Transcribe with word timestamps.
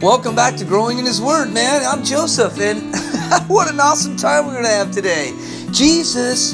Welcome 0.00 0.36
back 0.36 0.54
to 0.58 0.64
Growing 0.64 1.00
in 1.00 1.06
His 1.06 1.20
Word, 1.20 1.52
man. 1.52 1.82
I'm 1.84 2.04
Joseph, 2.04 2.60
and 2.60 2.94
what 3.48 3.68
an 3.68 3.80
awesome 3.80 4.16
time 4.16 4.46
we're 4.46 4.52
going 4.52 4.62
to 4.62 4.70
have 4.70 4.92
today. 4.92 5.32
Jesus 5.72 6.52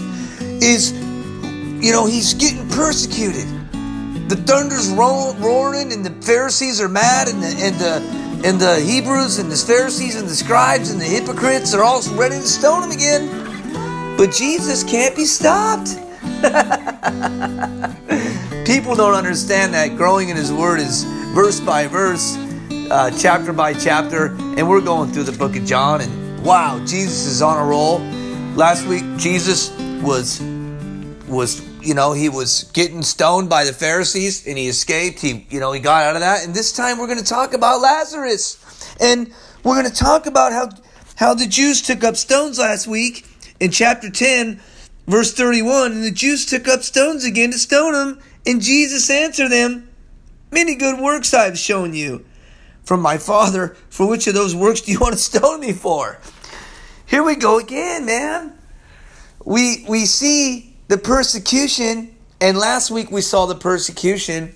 is, 0.63 0.93
you 1.85 1.93
know, 1.93 2.07
he's 2.07 2.33
getting 2.33 2.67
persecuted. 2.71 3.45
The 4.31 4.43
thunder's 4.47 4.89
ro- 4.89 5.35
roaring, 5.39 5.93
and 5.93 6.07
the 6.07 6.13
Pharisees 6.25 6.81
are 6.81 6.89
mad, 6.89 7.29
and 7.29 7.43
the, 7.43 7.49
and 7.49 7.77
the 7.77 8.03
and 8.49 8.59
the 8.59 8.81
Hebrews 8.81 9.39
and 9.39 9.53
the 9.53 9.57
Pharisees 9.57 10.17
and 10.17 10.27
the 10.27 10.35
scribes 10.35 10.91
and 10.91 10.99
the 10.99 11.05
hypocrites 11.05 11.75
are 11.75 11.85
all 11.85 12.01
ready 12.13 12.37
to 12.37 12.47
stone 12.47 12.85
him 12.85 12.93
again. 12.93 13.29
But 14.17 14.33
Jesus 14.33 14.83
can't 14.85 15.15
be 15.15 15.27
stopped. 15.27 15.99
People 18.65 18.95
don't 18.95 19.15
understand 19.15 19.75
that 19.75 19.99
growing 19.99 20.31
in 20.31 20.37
His 20.37 20.51
Word 20.51 20.81
is 20.81 21.05
verse 21.35 21.61
by 21.61 21.87
verse, 21.87 22.39
uh, 22.95 23.11
chapter 23.19 23.53
by 23.53 23.75
chapter, 23.75 24.27
and 24.57 24.69
we're 24.69 24.81
going 24.81 25.11
through 25.11 25.25
the 25.25 25.37
book 25.37 25.57
of 25.57 25.65
John. 25.65 26.01
And 26.01 26.45
wow, 26.45 26.79
Jesus 26.87 27.27
is 27.27 27.43
on 27.43 27.61
a 27.61 27.69
roll. 27.69 27.99
Last 28.55 28.87
week, 28.87 29.03
Jesus 29.17 29.77
was 30.01 30.41
was 31.27 31.61
you 31.85 31.93
know 31.93 32.13
he 32.13 32.29
was 32.29 32.71
getting 32.73 33.03
stoned 33.03 33.51
by 33.51 33.65
the 33.65 33.73
Pharisees, 33.73 34.47
and 34.47 34.57
he 34.57 34.69
escaped. 34.69 35.19
He 35.19 35.45
you 35.51 35.59
know 35.59 35.73
he 35.73 35.81
got 35.81 36.05
out 36.05 36.15
of 36.15 36.21
that. 36.21 36.45
And 36.45 36.55
this 36.55 36.73
time, 36.73 36.99
we're 36.99 37.09
going 37.09 37.19
to 37.19 37.25
talk 37.25 37.53
about 37.53 37.81
Lazarus, 37.81 38.95
and 39.01 39.33
we're 39.65 39.75
going 39.75 39.93
to 39.93 39.97
talk 39.97 40.27
about 40.27 40.53
how 40.53 40.71
how 41.17 41.35
the 41.35 41.49
Jews 41.49 41.83
took 41.83 42.05
up 42.05 42.15
stones 42.15 42.61
last 42.61 42.87
week 42.87 43.27
in 43.59 43.73
chapter 43.73 44.09
ten. 44.09 44.61
Verse 45.09 45.35
31 45.35 45.93
And 45.93 46.05
the 46.05 46.13
Jews 46.13 46.47
took 46.47 46.69
up 46.69 46.83
stones 46.83 47.25
again 47.25 47.51
to 47.51 47.59
stone 47.59 47.95
him, 47.95 48.23
and 48.47 48.63
Jesus 48.63 49.11
answered 49.11 49.51
them, 49.51 49.91
Many 50.53 50.77
good 50.77 51.01
works 51.01 51.35
I 51.35 51.45
have 51.45 51.59
shown 51.59 51.93
you 51.93 52.25
from 52.85 53.01
my 53.01 53.19
Father. 53.19 53.77
For 53.89 54.07
which 54.07 54.27
of 54.27 54.35
those 54.35 54.55
works 54.55 54.83
do 54.83 54.93
you 54.93 55.01
want 55.01 55.15
to 55.15 55.19
stone 55.19 55.61
me 55.61 55.73
for? 55.73 56.19
Here 57.07 57.23
we 57.23 57.37
go 57.37 57.59
again, 57.59 58.07
man. 58.07 58.59
We 59.45 59.85
we 59.89 60.07
see 60.07 60.77
the 60.89 60.99
persecution, 60.99 62.15
and 62.41 62.57
last 62.57 62.91
week 62.91 63.11
we 63.11 63.21
saw 63.21 63.47
the 63.47 63.55
persecution 63.55 64.55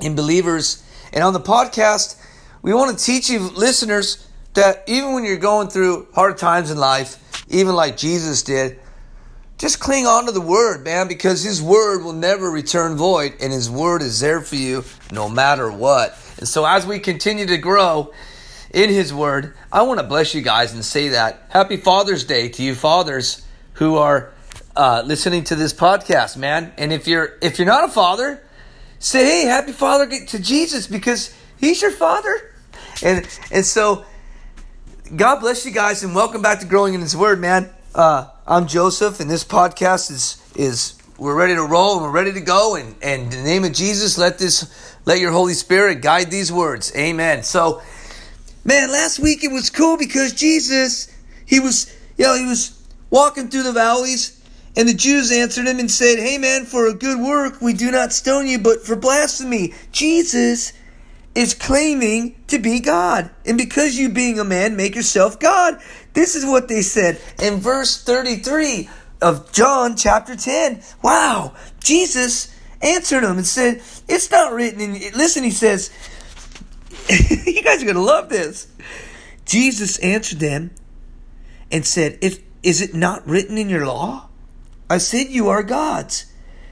in 0.00 0.14
believers. 0.14 0.82
And 1.12 1.22
on 1.22 1.32
the 1.32 1.40
podcast, 1.40 2.18
we 2.62 2.72
want 2.74 2.96
to 2.96 3.04
teach 3.04 3.28
you 3.28 3.40
listeners 3.40 4.28
that 4.54 4.84
even 4.86 5.14
when 5.14 5.24
you're 5.24 5.36
going 5.36 5.68
through 5.68 6.08
hard 6.14 6.38
times 6.38 6.70
in 6.70 6.78
life, 6.78 7.44
even 7.48 7.74
like 7.74 7.96
Jesus 7.96 8.42
did, 8.42 8.78
just 9.58 9.80
cling 9.80 10.06
on 10.06 10.26
to 10.26 10.32
the 10.32 10.40
word, 10.40 10.84
man, 10.84 11.08
because 11.08 11.42
his 11.42 11.62
word 11.62 12.02
will 12.02 12.12
never 12.12 12.50
return 12.50 12.96
void, 12.96 13.34
and 13.40 13.52
his 13.52 13.70
word 13.70 14.02
is 14.02 14.20
there 14.20 14.40
for 14.40 14.56
you 14.56 14.84
no 15.10 15.28
matter 15.28 15.70
what. 15.70 16.18
And 16.42 16.48
so, 16.48 16.66
as 16.66 16.84
we 16.84 16.98
continue 16.98 17.46
to 17.46 17.56
grow 17.56 18.12
in 18.74 18.90
his 18.90 19.14
word, 19.14 19.54
I 19.70 19.82
want 19.82 20.00
to 20.00 20.04
bless 20.04 20.34
you 20.34 20.42
guys 20.42 20.72
and 20.72 20.84
say 20.84 21.10
that 21.10 21.46
happy 21.50 21.76
Father's 21.76 22.24
Day 22.24 22.48
to 22.48 22.64
you 22.64 22.74
fathers 22.74 23.46
who 23.74 23.94
are 23.94 24.32
uh, 24.74 25.04
listening 25.06 25.44
to 25.44 25.54
this 25.54 25.72
podcast, 25.72 26.36
man. 26.36 26.72
And 26.76 26.92
if 26.92 27.06
you're 27.06 27.38
if 27.42 27.60
you're 27.60 27.68
not 27.68 27.84
a 27.84 27.92
father, 27.92 28.42
say 28.98 29.24
hey, 29.24 29.46
happy 29.46 29.70
Father 29.70 30.08
to 30.08 30.38
Jesus 30.40 30.88
because 30.88 31.32
he's 31.58 31.80
your 31.80 31.92
father. 31.92 32.52
And 33.04 33.24
and 33.52 33.64
so, 33.64 34.04
God 35.14 35.38
bless 35.38 35.64
you 35.64 35.70
guys 35.70 36.02
and 36.02 36.12
welcome 36.12 36.42
back 36.42 36.58
to 36.58 36.66
growing 36.66 36.94
in 36.94 37.02
His 37.02 37.16
Word, 37.16 37.38
man. 37.40 37.70
Uh, 37.94 38.30
I'm 38.48 38.66
Joseph, 38.66 39.20
and 39.20 39.30
this 39.30 39.44
podcast 39.44 40.10
is 40.10 40.42
is 40.56 40.98
we're 41.18 41.36
ready 41.36 41.54
to 41.54 41.62
roll 41.62 41.94
and 41.94 42.02
we're 42.02 42.10
ready 42.10 42.32
to 42.32 42.40
go. 42.40 42.74
And, 42.74 42.96
and 43.00 43.22
in 43.22 43.30
the 43.30 43.48
name 43.48 43.62
of 43.62 43.72
Jesus, 43.72 44.18
let 44.18 44.38
this 44.38 44.91
let 45.04 45.18
your 45.18 45.32
Holy 45.32 45.54
Spirit 45.54 46.02
guide 46.02 46.30
these 46.30 46.52
words. 46.52 46.92
Amen. 46.96 47.42
So, 47.42 47.82
man, 48.64 48.90
last 48.90 49.18
week 49.18 49.44
it 49.44 49.52
was 49.52 49.70
cool 49.70 49.96
because 49.96 50.32
Jesus, 50.32 51.12
he 51.46 51.60
was, 51.60 51.94
you 52.16 52.24
know, 52.24 52.36
he 52.36 52.46
was 52.46 52.78
walking 53.10 53.48
through 53.48 53.64
the 53.64 53.72
valleys, 53.72 54.40
and 54.76 54.88
the 54.88 54.94
Jews 54.94 55.32
answered 55.32 55.66
him 55.66 55.78
and 55.78 55.90
said, 55.90 56.18
Hey 56.18 56.38
man, 56.38 56.64
for 56.64 56.86
a 56.88 56.94
good 56.94 57.20
work 57.20 57.60
we 57.60 57.74
do 57.74 57.90
not 57.90 58.12
stone 58.12 58.46
you, 58.46 58.58
but 58.58 58.86
for 58.86 58.96
blasphemy. 58.96 59.74
Jesus 59.92 60.72
is 61.34 61.54
claiming 61.54 62.34
to 62.48 62.58
be 62.58 62.80
God. 62.80 63.30
And 63.46 63.56
because 63.56 63.98
you 63.98 64.08
being 64.08 64.38
a 64.38 64.44
man 64.44 64.76
make 64.76 64.94
yourself 64.94 65.38
God. 65.38 65.80
This 66.12 66.34
is 66.34 66.44
what 66.44 66.68
they 66.68 66.82
said 66.82 67.20
in 67.42 67.56
verse 67.56 68.02
33 68.02 68.88
of 69.20 69.50
John 69.52 69.96
chapter 69.96 70.36
10. 70.36 70.82
Wow. 71.02 71.54
Jesus 71.82 72.54
answered 72.82 73.22
them 73.22 73.38
and 73.38 73.46
said, 73.46 73.82
It's 74.08 74.30
not 74.30 74.52
written 74.52 74.80
in. 74.80 75.12
Listen, 75.14 75.44
he 75.44 75.50
says, 75.50 75.90
You 77.46 77.62
guys 77.62 77.82
are 77.82 77.86
going 77.86 77.96
to 77.96 78.02
love 78.02 78.28
this. 78.28 78.68
Jesus 79.44 79.98
answered 79.98 80.40
them 80.40 80.70
and 81.70 81.86
said, 81.86 82.18
if, 82.20 82.40
Is 82.62 82.80
it 82.80 82.94
not 82.94 83.26
written 83.26 83.58
in 83.58 83.68
your 83.68 83.86
law? 83.86 84.28
I 84.88 84.98
said 84.98 85.28
you 85.28 85.48
are 85.48 85.62
gods. 85.62 86.26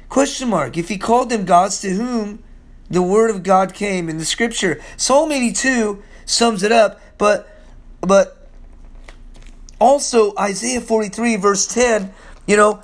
Question 0.09 0.49
mark. 0.51 0.77
If 0.77 0.89
he 0.89 0.99
called 0.99 1.31
them 1.31 1.45
gods 1.45 1.81
to 1.81 1.91
whom 1.91 2.43
the 2.91 3.01
word 3.01 3.31
of 3.31 3.43
God 3.43 3.73
came 3.73 4.09
in 4.09 4.19
the 4.19 4.25
scripture. 4.25 4.81
Psalm 4.97 5.31
82 5.31 6.03
sums 6.27 6.63
it 6.63 6.73
up, 6.73 7.01
but 7.17 7.49
but 8.01 8.49
also 9.79 10.35
Isaiah 10.37 10.81
43 10.81 11.37
verse 11.37 11.67
10, 11.67 12.13
you 12.47 12.57
know, 12.57 12.83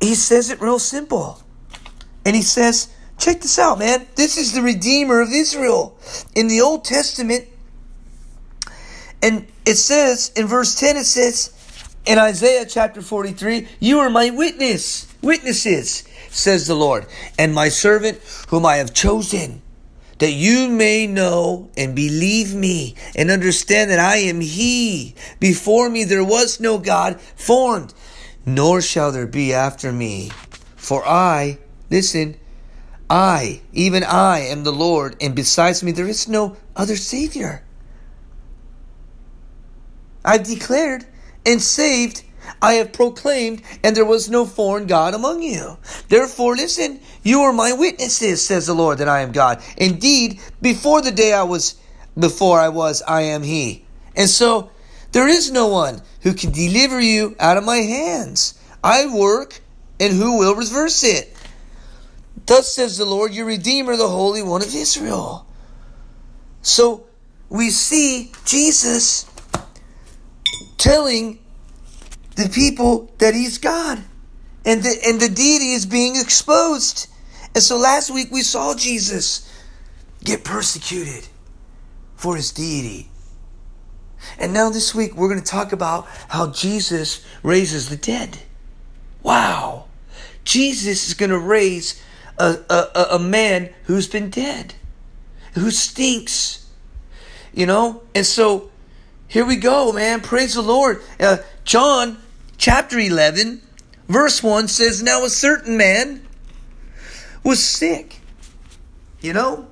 he 0.00 0.14
says 0.14 0.50
it 0.50 0.60
real 0.60 0.78
simple. 0.78 1.43
And 2.24 2.34
he 2.34 2.42
says, 2.42 2.88
check 3.18 3.40
this 3.40 3.58
out, 3.58 3.78
man. 3.78 4.06
This 4.14 4.36
is 4.36 4.52
the 4.52 4.62
redeemer 4.62 5.20
of 5.20 5.30
Israel. 5.30 5.98
In 6.34 6.48
the 6.48 6.60
Old 6.60 6.84
Testament, 6.84 7.48
and 9.22 9.46
it 9.64 9.76
says 9.76 10.32
in 10.36 10.46
verse 10.46 10.78
10 10.78 10.96
it 10.98 11.04
says 11.04 11.50
in 12.04 12.18
Isaiah 12.18 12.66
chapter 12.66 13.00
43, 13.00 13.66
you 13.80 14.00
are 14.00 14.10
my 14.10 14.30
witness, 14.30 15.06
witnesses 15.22 16.04
says 16.28 16.66
the 16.66 16.74
Lord, 16.74 17.06
and 17.38 17.54
my 17.54 17.68
servant 17.68 18.18
whom 18.48 18.66
I 18.66 18.76
have 18.76 18.92
chosen, 18.92 19.62
that 20.18 20.32
you 20.32 20.68
may 20.68 21.06
know 21.06 21.70
and 21.76 21.94
believe 21.94 22.54
me 22.54 22.96
and 23.16 23.30
understand 23.30 23.90
that 23.90 23.98
I 23.98 24.16
am 24.16 24.40
He. 24.40 25.14
Before 25.40 25.88
me 25.88 26.04
there 26.04 26.24
was 26.24 26.60
no 26.60 26.78
God 26.78 27.20
formed, 27.20 27.94
nor 28.44 28.82
shall 28.82 29.12
there 29.12 29.26
be 29.26 29.54
after 29.54 29.92
me. 29.92 30.30
For 30.76 31.06
I, 31.06 31.58
listen, 31.94 32.36
I, 33.08 33.62
even 33.72 34.02
I, 34.02 34.40
am 34.40 34.64
the 34.64 34.72
Lord, 34.72 35.16
and 35.20 35.34
besides 35.34 35.82
me 35.84 35.92
there 35.92 36.08
is 36.08 36.28
no 36.28 36.56
other 36.74 36.96
Savior. 36.96 37.62
I've 40.24 40.42
declared 40.42 41.06
and 41.46 41.62
saved 41.62 42.24
I 42.60 42.74
have 42.74 42.92
proclaimed, 42.92 43.62
and 43.82 43.94
there 43.94 44.04
was 44.04 44.28
no 44.28 44.44
foreign 44.44 44.86
God 44.86 45.14
among 45.14 45.42
you. 45.42 45.78
Therefore, 46.08 46.56
listen, 46.56 47.00
you 47.22 47.42
are 47.42 47.52
my 47.52 47.72
witnesses, 47.72 48.44
says 48.44 48.66
the 48.66 48.74
Lord, 48.74 48.98
that 48.98 49.08
I 49.08 49.20
am 49.20 49.32
God. 49.32 49.62
Indeed, 49.76 50.40
before 50.60 51.00
the 51.00 51.12
day 51.12 51.32
I 51.32 51.44
was, 51.44 51.76
before 52.18 52.58
I 52.58 52.68
was, 52.68 53.02
I 53.02 53.22
am 53.22 53.42
He. 53.42 53.84
And 54.16 54.28
so, 54.28 54.70
there 55.12 55.28
is 55.28 55.50
no 55.50 55.68
one 55.68 56.02
who 56.22 56.34
can 56.34 56.50
deliver 56.50 57.00
you 57.00 57.36
out 57.38 57.56
of 57.56 57.64
my 57.64 57.78
hands. 57.78 58.58
I 58.82 59.06
work, 59.06 59.60
and 60.00 60.12
who 60.12 60.38
will 60.38 60.54
reverse 60.54 61.04
it? 61.04 61.33
Thus 62.46 62.74
says 62.74 62.98
the 62.98 63.04
Lord, 63.04 63.32
your 63.32 63.46
Redeemer, 63.46 63.96
the 63.96 64.08
Holy 64.08 64.42
One 64.42 64.62
of 64.62 64.74
Israel. 64.74 65.46
So, 66.62 67.06
we 67.48 67.70
see 67.70 68.32
Jesus 68.44 69.30
telling 70.76 71.38
the 72.36 72.48
people 72.48 73.12
that 73.18 73.34
he's 73.34 73.58
God. 73.58 74.02
And 74.64 74.82
the, 74.82 74.96
and 75.06 75.20
the 75.20 75.28
deity 75.28 75.72
is 75.72 75.86
being 75.86 76.16
exposed. 76.16 77.08
And 77.54 77.62
so 77.62 77.78
last 77.78 78.10
week 78.10 78.28
we 78.30 78.42
saw 78.42 78.74
Jesus 78.74 79.48
get 80.24 80.42
persecuted 80.42 81.28
for 82.16 82.36
his 82.36 82.50
deity. 82.50 83.10
And 84.38 84.54
now 84.54 84.70
this 84.70 84.94
week 84.94 85.14
we're 85.14 85.28
going 85.28 85.42
to 85.42 85.46
talk 85.46 85.72
about 85.72 86.06
how 86.28 86.50
Jesus 86.50 87.24
raises 87.42 87.88
the 87.90 87.96
dead. 87.96 88.38
Wow. 89.22 89.84
Jesus 90.44 91.08
is 91.08 91.14
going 91.14 91.30
to 91.30 91.38
raise 91.38 92.02
a, 92.38 92.58
a, 92.68 93.06
a 93.12 93.18
man 93.18 93.70
who's 93.84 94.08
been 94.08 94.30
dead, 94.30 94.74
who 95.54 95.70
stinks. 95.70 96.66
You 97.52 97.66
know? 97.66 98.02
And 98.14 98.26
so 98.26 98.70
here 99.28 99.44
we 99.44 99.56
go, 99.56 99.92
man. 99.92 100.20
Praise 100.20 100.54
the 100.54 100.62
Lord. 100.62 101.02
Uh, 101.20 101.38
John 101.64 102.18
chapter 102.56 102.98
11, 102.98 103.62
verse 104.08 104.42
1 104.42 104.68
says, 104.68 105.02
Now 105.02 105.24
a 105.24 105.30
certain 105.30 105.76
man 105.76 106.26
was 107.42 107.62
sick. 107.62 108.20
You 109.20 109.32
know? 109.32 109.68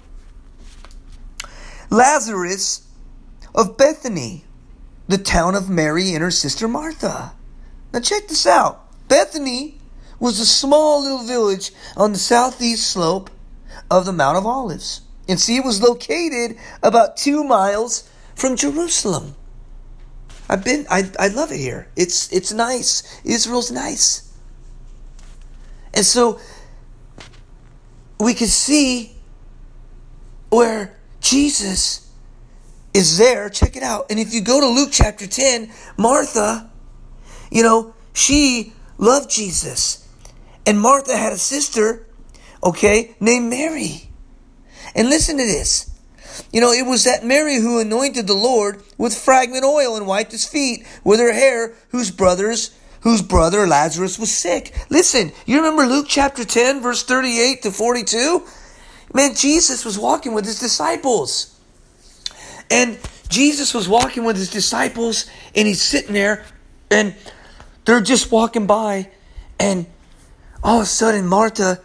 Lazarus 1.91 2.87
of 3.55 3.77
Bethany, 3.77 4.45
the 5.09 5.19
town 5.19 5.55
of 5.55 5.69
Mary 5.69 6.15
and 6.15 6.23
her 6.23 6.31
sister 6.31 6.67
Martha. 6.67 7.33
Now 7.93 8.01
check 8.01 8.29
this 8.29 8.47
out. 8.47 8.89
Bethany 9.09 9.79
was 10.23 10.39
a 10.39 10.47
small 10.47 11.03
little 11.03 11.25
village 11.25 11.73
on 11.97 12.13
the 12.13 12.19
southeast 12.19 12.89
slope 12.89 13.29
of 13.91 14.07
the 14.07 14.13
Mount 14.13 14.39
of 14.39 14.47
Olives 14.47 15.01
And 15.29 15.41
see, 15.41 15.57
it 15.57 15.65
was 15.65 15.83
located 15.83 16.57
about 16.81 17.17
two 17.17 17.43
miles 17.43 18.09
from 18.37 18.55
Jerusalem. 18.55 19.35
I've 20.49 20.65
been, 20.65 20.87
I, 20.89 21.11
I 21.19 21.27
love 21.27 21.51
it 21.51 21.59
here. 21.59 21.89
It's, 21.97 22.33
it's 22.33 22.53
nice. 22.53 23.21
Israel's 23.25 23.73
nice. 23.73 24.33
And 25.93 26.07
so 26.07 26.39
we 28.21 28.33
can 28.33 28.47
see 28.47 29.17
where 30.51 30.97
Jesus 31.21 32.13
is 32.95 33.19
there. 33.19 33.51
Check 33.51 33.75
it 33.75 33.83
out. 33.83 34.07
And 34.09 34.21
if 34.21 34.33
you 34.33 34.41
go 34.41 34.61
to 34.61 34.69
Luke 34.69 34.91
chapter 34.93 35.27
10, 35.27 35.73
Martha, 35.97 36.71
you 37.51 37.65
know, 37.65 37.93
she 38.13 38.73
loved 38.99 39.29
Jesus. 39.29 40.02
And 40.67 40.81
Martha 40.81 41.17
had 41.17 41.33
a 41.33 41.39
sister, 41.39 42.07
okay, 42.63 43.17
named 43.21 43.51
Mary. 43.51 44.09
And 44.95 45.09
listen 45.09 45.39
to 45.39 45.45
this. 45.45 45.91
You 46.53 46.61
know, 46.61 46.73
it 46.73 46.87
was 46.87 47.05
that 47.05 47.25
Mary 47.25 47.57
who 47.57 47.81
anointed 47.81 48.27
the 48.27 48.35
Lord 48.35 48.83
with 48.97 49.17
fragrant 49.17 49.65
oil 49.65 49.97
and 49.97 50.07
wiped 50.07 50.33
his 50.33 50.47
feet 50.47 50.87
with 51.05 51.21
her 51.21 51.33
hair, 51.33 51.75
whose 51.91 52.11
brothers, 52.11 52.75
whose 53.01 53.23
brother 53.23 53.67
Lazarus 53.67 54.19
was 54.19 54.31
sick. 54.31 54.75
Listen, 54.89 55.33
you 55.47 55.57
remember 55.57 55.85
Luke 55.85 56.07
chapter 56.09 56.45
10, 56.45 56.81
verse 56.81 57.03
38 57.03 57.63
to 57.63 57.71
42? 57.71 58.47
Man, 59.13 59.35
Jesus 59.35 59.85
was 59.85 59.99
walking 59.99 60.33
with 60.33 60.47
his 60.47 60.59
disciples. 60.59 61.59
And 62.71 62.99
Jesus 63.29 63.75
was 63.75 63.89
walking 63.89 64.25
with 64.25 64.37
his 64.37 64.51
disciples, 64.51 65.27
and 65.55 65.67
he's 65.67 65.83
sitting 65.83 66.13
there, 66.13 66.45
and 66.91 67.15
they're 67.85 68.01
just 68.01 68.31
walking 68.31 68.67
by, 68.67 69.09
and 69.59 69.87
all 70.63 70.79
of 70.79 70.83
a 70.85 70.87
sudden, 70.87 71.27
Martha 71.27 71.81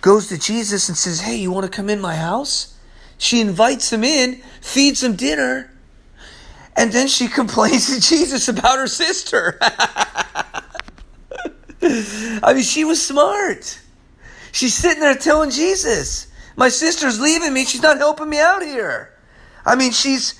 goes 0.00 0.28
to 0.28 0.38
Jesus 0.38 0.88
and 0.88 0.98
says, 0.98 1.20
Hey, 1.20 1.36
you 1.36 1.50
want 1.50 1.64
to 1.64 1.70
come 1.74 1.88
in 1.88 2.00
my 2.00 2.16
house? 2.16 2.76
She 3.18 3.40
invites 3.40 3.92
him 3.92 4.04
in, 4.04 4.42
feeds 4.60 5.02
him 5.02 5.16
dinner, 5.16 5.72
and 6.76 6.92
then 6.92 7.08
she 7.08 7.28
complains 7.38 7.94
to 7.94 8.00
Jesus 8.00 8.48
about 8.48 8.78
her 8.78 8.86
sister. 8.86 9.58
I 11.82 12.52
mean, 12.54 12.62
she 12.62 12.84
was 12.84 13.04
smart. 13.04 13.80
She's 14.52 14.74
sitting 14.74 15.00
there 15.00 15.14
telling 15.14 15.50
Jesus, 15.50 16.28
My 16.56 16.68
sister's 16.68 17.18
leaving 17.20 17.52
me. 17.52 17.64
She's 17.64 17.82
not 17.82 17.96
helping 17.98 18.28
me 18.28 18.38
out 18.38 18.62
here. 18.62 19.16
I 19.64 19.76
mean, 19.76 19.92
she's 19.92 20.38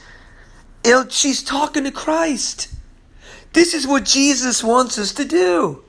she's 1.08 1.42
talking 1.42 1.84
to 1.84 1.90
Christ. 1.90 2.68
This 3.52 3.74
is 3.74 3.86
what 3.86 4.04
Jesus 4.04 4.62
wants 4.64 4.98
us 4.98 5.12
to 5.14 5.24
do. 5.24 5.84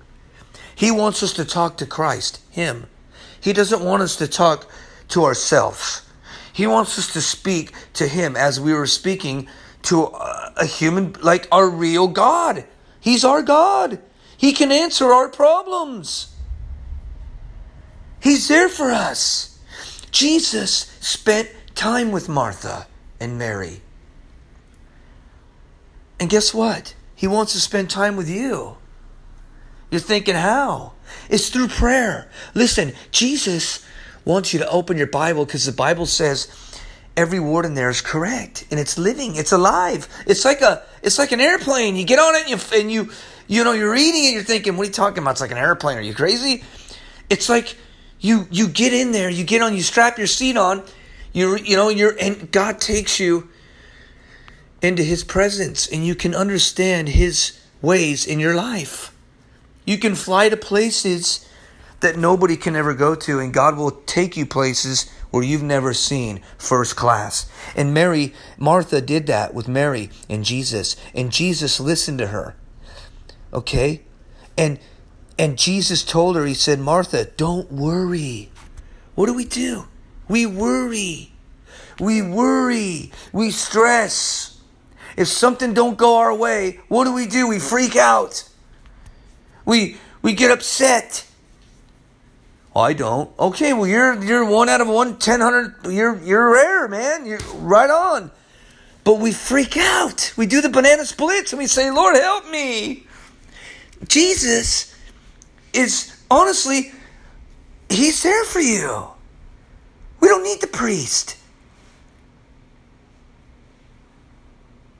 He 0.75 0.91
wants 0.91 1.23
us 1.23 1.33
to 1.33 1.45
talk 1.45 1.77
to 1.77 1.85
Christ, 1.85 2.41
Him. 2.49 2.87
He 3.39 3.53
doesn't 3.53 3.83
want 3.83 4.03
us 4.03 4.15
to 4.17 4.27
talk 4.27 4.69
to 5.09 5.23
ourselves. 5.23 6.01
He 6.51 6.67
wants 6.67 6.97
us 6.97 7.11
to 7.13 7.21
speak 7.21 7.73
to 7.93 8.07
Him 8.07 8.35
as 8.35 8.59
we 8.59 8.73
were 8.73 8.87
speaking 8.87 9.47
to 9.83 10.05
a 10.05 10.65
human, 10.65 11.13
like 11.21 11.47
our 11.51 11.69
real 11.69 12.07
God. 12.07 12.65
He's 12.99 13.25
our 13.25 13.41
God. 13.41 13.99
He 14.37 14.53
can 14.53 14.71
answer 14.71 15.11
our 15.11 15.29
problems. 15.29 16.33
He's 18.21 18.47
there 18.47 18.69
for 18.69 18.91
us. 18.91 19.59
Jesus 20.11 20.95
spent 21.01 21.49
time 21.75 22.11
with 22.11 22.29
Martha 22.29 22.87
and 23.19 23.37
Mary. 23.37 23.81
And 26.19 26.29
guess 26.29 26.53
what? 26.53 26.93
He 27.15 27.27
wants 27.27 27.51
to 27.53 27.59
spend 27.59 27.89
time 27.89 28.15
with 28.15 28.29
you. 28.29 28.77
You're 29.93 29.99
thinking, 29.99 30.33
how? 30.33 30.93
It's 31.29 31.49
through 31.49 31.67
prayer. 31.67 32.27
Listen, 32.55 32.93
Jesus 33.11 33.85
wants 34.25 34.51
you 34.51 34.57
to 34.57 34.67
open 34.67 34.97
your 34.97 35.05
Bible 35.05 35.45
because 35.45 35.65
the 35.65 35.71
Bible 35.71 36.07
says 36.07 36.47
every 37.15 37.39
word 37.39 37.63
in 37.63 37.75
there 37.75 37.91
is 37.91 38.01
correct 38.01 38.65
and 38.71 38.79
it's 38.79 38.97
living, 38.97 39.35
it's 39.35 39.51
alive. 39.51 40.07
It's 40.25 40.45
like 40.45 40.61
a 40.61 40.81
it's 41.03 41.19
like 41.19 41.31
an 41.31 41.39
airplane. 41.39 41.95
You 41.95 42.05
get 42.05 42.17
on 42.17 42.33
it 42.33 42.41
and 42.41 42.49
you 42.49 42.79
and 42.79 42.91
you 42.91 43.11
you 43.45 43.63
know 43.63 43.73
you're 43.73 43.91
reading 43.91 44.23
it, 44.23 44.33
you're 44.33 44.41
thinking, 44.41 44.77
what 44.77 44.85
are 44.85 44.87
you 44.87 44.93
talking 44.93 45.19
about? 45.19 45.33
It's 45.33 45.41
like 45.41 45.51
an 45.51 45.59
airplane. 45.59 45.99
Are 45.99 46.01
you 46.01 46.15
crazy? 46.15 46.63
It's 47.29 47.47
like 47.47 47.77
you 48.19 48.47
you 48.49 48.69
get 48.69 48.93
in 48.93 49.11
there, 49.11 49.29
you 49.29 49.43
get 49.43 49.61
on, 49.61 49.75
you 49.75 49.83
strap 49.83 50.17
your 50.17 50.25
seat 50.25 50.57
on, 50.57 50.81
you 51.33 51.55
you 51.55 51.75
know, 51.75 51.89
you're 51.89 52.17
and 52.19 52.51
God 52.51 52.81
takes 52.81 53.19
you 53.19 53.47
into 54.81 55.03
his 55.03 55.23
presence 55.23 55.85
and 55.85 56.03
you 56.03 56.15
can 56.15 56.33
understand 56.33 57.09
his 57.09 57.59
ways 57.79 58.25
in 58.25 58.39
your 58.39 58.55
life. 58.55 59.12
You 59.85 59.97
can 59.97 60.15
fly 60.15 60.49
to 60.49 60.57
places 60.57 61.47
that 61.99 62.17
nobody 62.17 62.57
can 62.57 62.75
ever 62.75 62.93
go 62.93 63.15
to, 63.15 63.39
and 63.39 63.53
God 63.53 63.77
will 63.77 63.91
take 63.91 64.35
you 64.37 64.45
places 64.45 65.09
where 65.31 65.43
you've 65.43 65.63
never 65.63 65.93
seen 65.93 66.41
first 66.57 66.95
class. 66.95 67.49
And 67.75 67.93
Mary, 67.93 68.33
Martha 68.57 69.01
did 69.01 69.25
that 69.27 69.53
with 69.53 69.67
Mary 69.67 70.09
and 70.29 70.45
Jesus, 70.45 70.95
and 71.15 71.31
Jesus 71.31 71.79
listened 71.79 72.19
to 72.19 72.27
her. 72.27 72.55
Okay? 73.53 74.03
And 74.57 74.79
and 75.37 75.57
Jesus 75.57 76.03
told 76.03 76.35
her, 76.35 76.45
He 76.45 76.53
said, 76.53 76.79
Martha, 76.79 77.25
don't 77.25 77.71
worry. 77.71 78.51
What 79.15 79.25
do 79.25 79.33
we 79.33 79.45
do? 79.45 79.87
We 80.27 80.45
worry. 80.45 81.31
We 81.99 82.21
worry. 82.21 83.11
We 83.31 83.51
stress. 83.51 84.59
If 85.17 85.27
something 85.27 85.73
don't 85.73 85.97
go 85.97 86.17
our 86.17 86.35
way, 86.35 86.79
what 86.87 87.05
do 87.05 87.13
we 87.13 87.27
do? 87.27 87.47
We 87.47 87.59
freak 87.59 87.95
out. 87.95 88.47
We 89.65 89.97
we 90.21 90.33
get 90.33 90.51
upset. 90.51 91.27
I 92.75 92.93
don't. 92.93 93.29
Okay, 93.37 93.73
well 93.73 93.87
you're 93.87 94.23
you're 94.23 94.45
one 94.45 94.69
out 94.69 94.81
of 94.81 94.87
one 94.87 95.17
ten 95.17 95.41
hundred. 95.41 95.75
You're 95.85 96.19
you're 96.23 96.51
rare, 96.51 96.87
man. 96.87 97.25
You're 97.25 97.39
right 97.55 97.89
on. 97.89 98.31
But 99.03 99.19
we 99.19 99.31
freak 99.31 99.77
out. 99.77 100.33
We 100.37 100.45
do 100.45 100.61
the 100.61 100.69
banana 100.69 101.05
splits 101.05 101.51
and 101.53 101.59
we 101.59 101.67
say, 101.67 101.91
"Lord, 101.91 102.15
help 102.15 102.49
me." 102.49 103.05
Jesus 104.07 104.95
is 105.73 106.15
honestly, 106.29 106.91
He's 107.89 108.23
there 108.23 108.43
for 108.45 108.59
you. 108.59 109.07
We 110.19 110.27
don't 110.27 110.43
need 110.43 110.61
the 110.61 110.67
priest. 110.67 111.37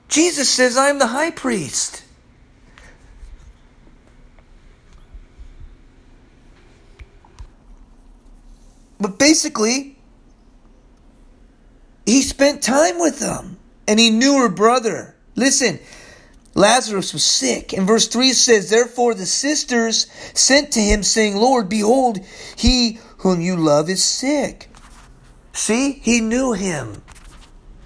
Jesus 0.08 0.48
says, 0.48 0.76
I 0.76 0.90
am 0.90 1.00
the 1.00 1.08
high 1.08 1.32
priest. 1.32 2.03
But 9.04 9.18
basically, 9.18 9.98
he 12.06 12.22
spent 12.22 12.62
time 12.62 12.98
with 12.98 13.18
them 13.18 13.58
and 13.86 14.00
he 14.00 14.08
knew 14.08 14.38
her 14.38 14.48
brother. 14.48 15.14
Listen, 15.36 15.78
Lazarus 16.54 17.12
was 17.12 17.22
sick. 17.22 17.74
And 17.74 17.86
verse 17.86 18.08
3 18.08 18.32
says, 18.32 18.70
Therefore 18.70 19.12
the 19.12 19.26
sisters 19.26 20.06
sent 20.32 20.72
to 20.72 20.80
him, 20.80 21.02
saying, 21.02 21.36
Lord, 21.36 21.68
behold, 21.68 22.20
he 22.56 22.98
whom 23.18 23.42
you 23.42 23.56
love 23.56 23.90
is 23.90 24.02
sick. 24.02 24.70
See, 25.52 25.92
he 25.92 26.22
knew 26.22 26.54
him. 26.54 27.02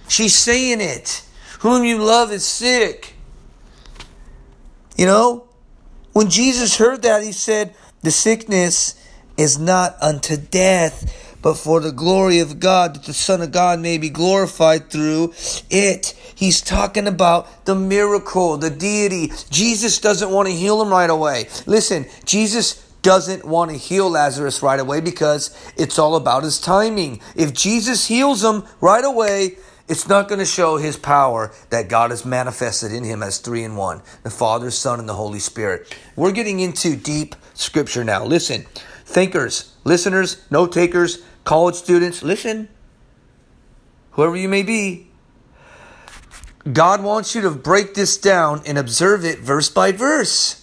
She's 0.07 0.37
saying 0.37 0.81
it. 0.81 1.25
Whom 1.63 1.85
you 1.85 1.99
love 1.99 2.31
is 2.31 2.47
sick. 2.47 3.17
You 4.97 5.07
know, 5.07 5.49
when 6.13 6.31
Jesus 6.31 6.77
heard 6.77 7.03
that, 7.03 7.25
he 7.25 7.33
said, 7.33 7.75
The 8.03 8.13
sickness 8.13 8.95
is 9.39 9.59
not 9.59 9.97
unto 10.03 10.37
death, 10.37 11.39
but 11.41 11.55
for 11.55 11.81
the 11.81 11.93
glory 11.93 12.41
of 12.41 12.61
God, 12.61 12.95
that 12.95 13.05
the 13.05 13.15
Son 13.15 13.41
of 13.41 13.53
God 13.53 13.79
may 13.81 13.97
be 13.97 14.11
glorified 14.11 14.91
through 14.91 15.33
it. 15.71 16.09
He's 16.35 16.61
talking 16.61 17.07
about 17.07 17.65
the 17.65 17.75
miracle, 17.75 18.57
the 18.59 18.71
deity. 18.71 19.33
Jesus 19.49 19.99
doesn't 19.99 20.31
want 20.31 20.49
to 20.49 20.55
heal 20.55 20.83
him 20.83 20.91
right 20.91 21.09
away. 21.09 21.49
Listen, 21.67 22.07
Jesus 22.25 22.85
doesn't 23.03 23.45
want 23.45 23.71
to 23.71 23.77
heal 23.77 24.11
Lazarus 24.11 24.63
right 24.63 24.81
away 24.81 25.01
because 25.01 25.57
it's 25.77 25.99
all 25.99 26.17
about 26.17 26.43
his 26.43 26.61
timing. 26.61 27.21
If 27.37 27.55
Jesus 27.55 28.09
heals 28.09 28.45
him 28.45 28.65
right 28.81 29.05
away, 29.05 29.57
it's 29.89 30.09
not 30.09 30.29
going 30.29 30.41
to 30.41 30.45
show 30.45 30.77
his 30.77 30.97
power 30.99 31.51
that 31.71 31.89
God 31.89 32.11
has 32.11 32.27
manifested 32.27 32.93
in 32.93 33.05
him 33.05 33.23
as 33.23 33.39
three 33.39 33.65
in 33.65 33.77
one 33.77 34.03
the 34.23 34.31
Father, 34.31 34.71
Son, 34.71 34.99
and 34.99 35.09
the 35.09 35.15
Holy 35.15 35.39
Spirit. 35.39 35.97
We're 36.15 36.33
getting 36.33 36.61
into 36.61 36.97
deep 36.97 37.35
scripture 37.55 38.05
now. 38.05 38.25
Listen, 38.25 38.67
thinkers, 39.09 39.75
listeners, 39.85 40.45
note 40.51 40.71
takers, 40.71 41.23
college 41.45 41.75
students, 41.75 42.23
listen. 42.23 42.69
Whoever 44.13 44.37
you 44.37 44.49
may 44.49 44.63
be, 44.63 45.09
God 46.71 47.03
wants 47.03 47.35
you 47.35 47.41
to 47.41 47.51
break 47.51 47.95
this 47.95 48.19
down 48.19 48.63
and 48.67 48.77
observe 48.77 49.25
it 49.25 49.39
verse 49.39 49.71
by 49.71 49.93
verse. 49.93 50.58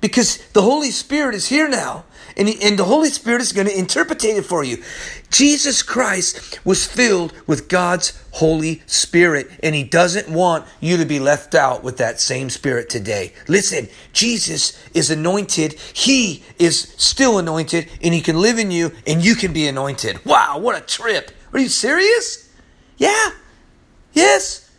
Because 0.00 0.38
the 0.52 0.62
Holy 0.62 0.90
Spirit 0.90 1.34
is 1.34 1.48
here 1.48 1.68
now. 1.68 2.04
And, 2.36 2.48
he, 2.48 2.62
and 2.62 2.78
the 2.78 2.84
Holy 2.84 3.08
Spirit 3.08 3.42
is 3.42 3.52
going 3.52 3.66
to 3.66 3.76
interpret 3.76 4.24
it 4.24 4.44
for 4.44 4.62
you. 4.62 4.82
Jesus 5.28 5.82
Christ 5.82 6.64
was 6.64 6.86
filled 6.86 7.32
with 7.48 7.68
God's 7.68 8.22
Holy 8.32 8.82
Spirit, 8.86 9.50
and 9.60 9.74
He 9.74 9.82
doesn't 9.82 10.28
want 10.28 10.64
you 10.80 10.96
to 10.98 11.04
be 11.04 11.18
left 11.18 11.56
out 11.56 11.82
with 11.82 11.96
that 11.96 12.20
same 12.20 12.48
Spirit 12.48 12.88
today. 12.88 13.32
Listen, 13.48 13.88
Jesus 14.12 14.80
is 14.94 15.10
anointed. 15.10 15.74
He 15.92 16.44
is 16.60 16.94
still 16.96 17.38
anointed, 17.38 17.88
and 18.02 18.14
He 18.14 18.20
can 18.20 18.40
live 18.40 18.60
in 18.60 18.70
you, 18.70 18.92
and 19.04 19.24
you 19.24 19.34
can 19.34 19.52
be 19.52 19.66
anointed. 19.66 20.24
Wow, 20.24 20.58
what 20.58 20.80
a 20.80 20.86
trip! 20.86 21.32
Are 21.52 21.58
you 21.58 21.68
serious? 21.68 22.48
Yeah. 22.98 23.30
Yes. 24.12 24.70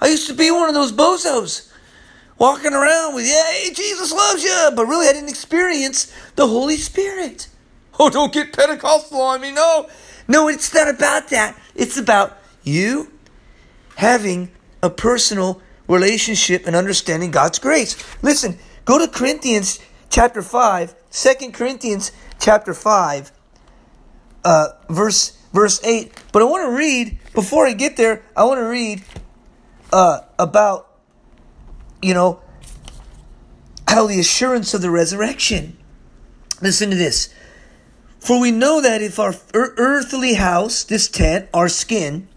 I 0.00 0.08
used 0.08 0.28
to 0.28 0.34
be 0.34 0.50
one 0.50 0.68
of 0.68 0.74
those 0.76 0.92
bozos 0.92 1.67
walking 2.38 2.72
around 2.72 3.14
with, 3.14 3.26
"Yay, 3.26 3.70
Jesus 3.74 4.12
loves 4.12 4.42
you," 4.42 4.70
but 4.74 4.86
really 4.86 5.08
I 5.08 5.12
didn't 5.12 5.28
experience 5.28 6.12
the 6.36 6.46
Holy 6.46 6.76
Spirit. 6.76 7.48
Oh, 8.00 8.08
don't 8.08 8.32
get 8.32 8.52
Pentecostal 8.52 9.20
on 9.20 9.40
me. 9.40 9.50
No. 9.50 9.88
No, 10.28 10.46
it's 10.46 10.72
not 10.72 10.86
about 10.86 11.30
that. 11.30 11.60
It's 11.74 11.96
about 11.96 12.38
you 12.62 13.10
having 13.96 14.52
a 14.84 14.88
personal 14.88 15.60
relationship 15.88 16.64
and 16.64 16.76
understanding 16.76 17.32
God's 17.32 17.58
grace. 17.58 17.96
Listen, 18.22 18.56
go 18.84 19.04
to 19.04 19.08
Corinthians 19.08 19.80
chapter 20.10 20.42
5, 20.42 20.94
2 21.10 21.50
Corinthians 21.50 22.12
chapter 22.38 22.72
5, 22.72 23.32
uh, 24.44 24.68
verse 24.88 25.36
verse 25.52 25.82
8. 25.84 26.12
But 26.32 26.42
I 26.42 26.44
want 26.44 26.70
to 26.70 26.76
read, 26.76 27.18
before 27.34 27.66
I 27.66 27.72
get 27.72 27.96
there, 27.96 28.22
I 28.36 28.44
want 28.44 28.58
to 28.58 28.66
read 28.66 29.02
uh, 29.92 30.20
about, 30.38 30.87
you 32.02 32.14
know, 32.14 32.40
how 33.86 34.06
the 34.06 34.20
assurance 34.20 34.74
of 34.74 34.82
the 34.82 34.90
resurrection. 34.90 35.76
Listen 36.60 36.90
to 36.90 36.96
this. 36.96 37.32
For 38.20 38.40
we 38.40 38.50
know 38.50 38.80
that 38.80 39.00
if 39.00 39.18
our 39.18 39.34
earthly 39.54 40.34
house, 40.34 40.84
this 40.84 41.08
tent, 41.08 41.48
our 41.54 41.68
skin, 41.68 42.28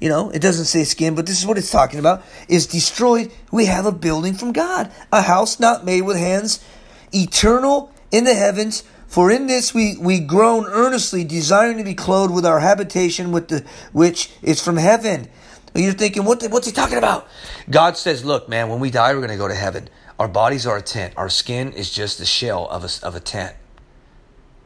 you 0.00 0.08
know, 0.08 0.30
it 0.30 0.40
doesn't 0.40 0.64
say 0.64 0.84
skin, 0.84 1.14
but 1.14 1.26
this 1.26 1.38
is 1.40 1.46
what 1.46 1.58
it's 1.58 1.70
talking 1.70 2.00
about, 2.00 2.24
is 2.48 2.66
destroyed, 2.66 3.30
we 3.52 3.66
have 3.66 3.86
a 3.86 3.92
building 3.92 4.34
from 4.34 4.52
God, 4.52 4.90
a 5.12 5.22
house 5.22 5.60
not 5.60 5.84
made 5.84 6.02
with 6.02 6.16
hands, 6.16 6.64
eternal 7.12 7.92
in 8.10 8.24
the 8.24 8.34
heavens. 8.34 8.82
For 9.06 9.30
in 9.30 9.46
this 9.46 9.74
we, 9.74 9.96
we 9.98 10.20
groan 10.20 10.66
earnestly, 10.66 11.24
desiring 11.24 11.78
to 11.78 11.84
be 11.84 11.94
clothed 11.94 12.34
with 12.34 12.46
our 12.46 12.60
habitation, 12.60 13.32
with 13.32 13.48
the 13.48 13.64
which 13.92 14.30
is 14.42 14.62
from 14.62 14.76
heaven. 14.76 15.28
You're 15.74 15.92
thinking, 15.92 16.24
what, 16.24 16.42
what's 16.50 16.66
he 16.66 16.72
talking 16.72 16.98
about? 16.98 17.28
God 17.68 17.96
says, 17.96 18.24
look, 18.24 18.48
man, 18.48 18.68
when 18.68 18.80
we 18.80 18.90
die, 18.90 19.12
we're 19.14 19.20
going 19.20 19.30
to 19.30 19.36
go 19.36 19.48
to 19.48 19.54
heaven. 19.54 19.88
Our 20.18 20.28
bodies 20.28 20.66
are 20.66 20.76
a 20.76 20.82
tent. 20.82 21.14
Our 21.16 21.28
skin 21.28 21.72
is 21.72 21.90
just 21.90 22.18
the 22.18 22.26
shell 22.26 22.68
of 22.68 22.84
a, 22.84 23.06
of 23.06 23.14
a 23.14 23.20
tent. 23.20 23.56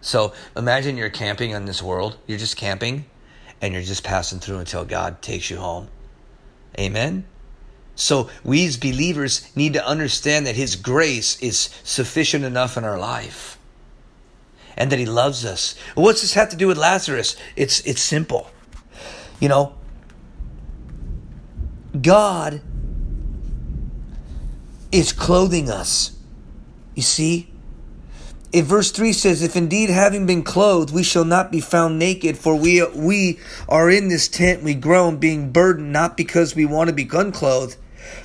So 0.00 0.32
imagine 0.56 0.96
you're 0.96 1.10
camping 1.10 1.50
in 1.50 1.64
this 1.64 1.82
world. 1.82 2.18
You're 2.26 2.38
just 2.38 2.56
camping 2.56 3.04
and 3.60 3.72
you're 3.72 3.82
just 3.82 4.04
passing 4.04 4.38
through 4.38 4.58
until 4.58 4.84
God 4.84 5.22
takes 5.22 5.50
you 5.50 5.56
home. 5.56 5.88
Amen? 6.78 7.24
So 7.94 8.28
we 8.42 8.66
as 8.66 8.76
believers 8.76 9.50
need 9.56 9.74
to 9.74 9.86
understand 9.86 10.46
that 10.46 10.56
His 10.56 10.76
grace 10.76 11.40
is 11.40 11.70
sufficient 11.84 12.44
enough 12.44 12.76
in 12.76 12.84
our 12.84 12.98
life. 12.98 13.58
And 14.76 14.90
that 14.90 14.98
He 14.98 15.06
loves 15.06 15.44
us. 15.44 15.76
What's 15.94 16.22
this 16.22 16.34
have 16.34 16.48
to 16.50 16.56
do 16.56 16.66
with 16.66 16.76
Lazarus? 16.76 17.36
It's 17.54 17.80
it's 17.86 18.02
simple. 18.02 18.50
You 19.38 19.48
know, 19.48 19.74
God 22.00 22.60
is 24.90 25.12
clothing 25.12 25.70
us. 25.70 26.16
You 26.94 27.02
see? 27.02 27.50
In 28.52 28.64
verse 28.64 28.92
3 28.92 29.12
says, 29.12 29.42
If 29.42 29.56
indeed 29.56 29.90
having 29.90 30.26
been 30.26 30.44
clothed, 30.44 30.94
we 30.94 31.02
shall 31.02 31.24
not 31.24 31.50
be 31.50 31.60
found 31.60 31.98
naked, 31.98 32.38
for 32.38 32.54
we, 32.54 32.84
we 32.94 33.40
are 33.68 33.90
in 33.90 34.08
this 34.08 34.28
tent, 34.28 34.62
we 34.62 34.74
groan, 34.74 35.16
being 35.16 35.50
burdened, 35.50 35.92
not 35.92 36.16
because 36.16 36.54
we 36.54 36.64
want 36.64 36.88
to 36.88 36.94
be 36.94 37.08
unclothed, 37.12 37.76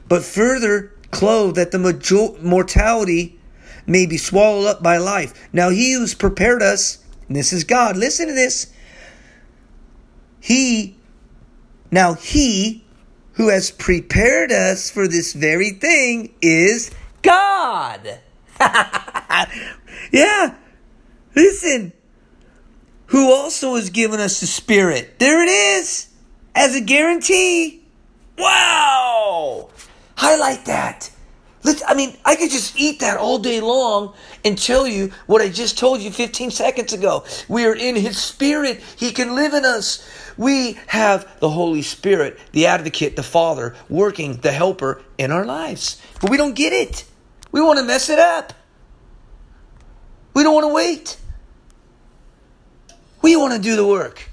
but 0.08 0.24
further 0.24 0.94
clothed 1.10 1.56
that 1.56 1.72
the 1.72 1.80
major- 1.80 2.40
mortality 2.42 3.40
may 3.88 4.06
be 4.06 4.18
swallowed 4.18 4.68
up 4.68 4.84
by 4.84 4.98
life. 4.98 5.34
Now 5.52 5.70
he 5.70 5.94
who's 5.94 6.14
prepared 6.14 6.62
us, 6.62 7.00
this 7.28 7.52
is 7.52 7.64
God, 7.64 7.98
listen 7.98 8.28
to 8.28 8.34
this. 8.34 8.72
He, 10.40 10.96
now 11.92 12.14
he 12.14 12.86
who 13.40 13.48
has 13.48 13.72
prepared 13.72 14.52
us 14.52 14.92
for 14.92 15.08
this 15.08 15.32
very 15.32 15.70
thing 15.70 16.36
is 16.42 16.92
God. 17.22 18.20
yeah. 20.12 20.56
Listen. 21.34 21.94
Who 23.06 23.32
also 23.32 23.76
has 23.76 23.92
given 23.92 24.20
us 24.20 24.42
the 24.42 24.46
Spirit. 24.46 25.20
There 25.20 25.42
it 25.42 25.48
is. 25.48 26.10
As 26.54 26.76
a 26.76 26.82
guarantee. 26.82 27.86
Wow. 28.38 29.70
Highlight 30.18 30.66
that. 30.66 31.10
Let's, 31.64 31.82
I 31.88 31.94
mean, 31.94 32.18
I 32.26 32.36
could 32.36 32.52
just 32.52 32.78
eat 32.78 33.00
that 33.00 33.18
all 33.18 33.40
day 33.40 33.62
long 33.62 34.16
and 34.44 34.58
tell 34.58 34.86
you 34.86 35.12
what 35.28 35.42
I 35.42 35.48
just 35.50 35.78
told 35.78 36.02
you 36.02 36.12
15 36.12 36.52
seconds 36.52 36.92
ago. 36.92 37.24
We 37.48 37.66
are 37.66 37.76
in 37.76 37.96
His 37.96 38.18
Spirit. 38.18 38.82
He 38.98 39.12
can 39.12 39.34
live 39.34 39.54
in 39.54 39.64
us. 39.64 40.06
We 40.40 40.80
have 40.88 41.40
the 41.42 41.50
Holy 41.50 41.82
Spirit, 41.82 42.40
the 42.54 42.68
advocate, 42.68 43.18
the 43.18 43.24
Father, 43.24 43.76
working, 43.90 44.38
the 44.38 44.54
helper 44.54 45.04
in 45.18 45.32
our 45.32 45.44
lives. 45.44 46.02
But 46.22 46.30
we 46.30 46.38
don't 46.38 46.56
get 46.56 46.72
it. 46.72 47.04
We 47.52 47.60
want 47.60 47.78
to 47.78 47.84
mess 47.84 48.10
it 48.10 48.20
up. 48.20 48.54
We 50.34 50.44
don't 50.44 50.54
want 50.54 50.64
to 50.64 50.74
wait. 50.74 51.18
We 53.22 53.36
want 53.36 53.54
to 53.54 53.60
do 53.60 53.76
the 53.76 53.86
work. 53.86 54.30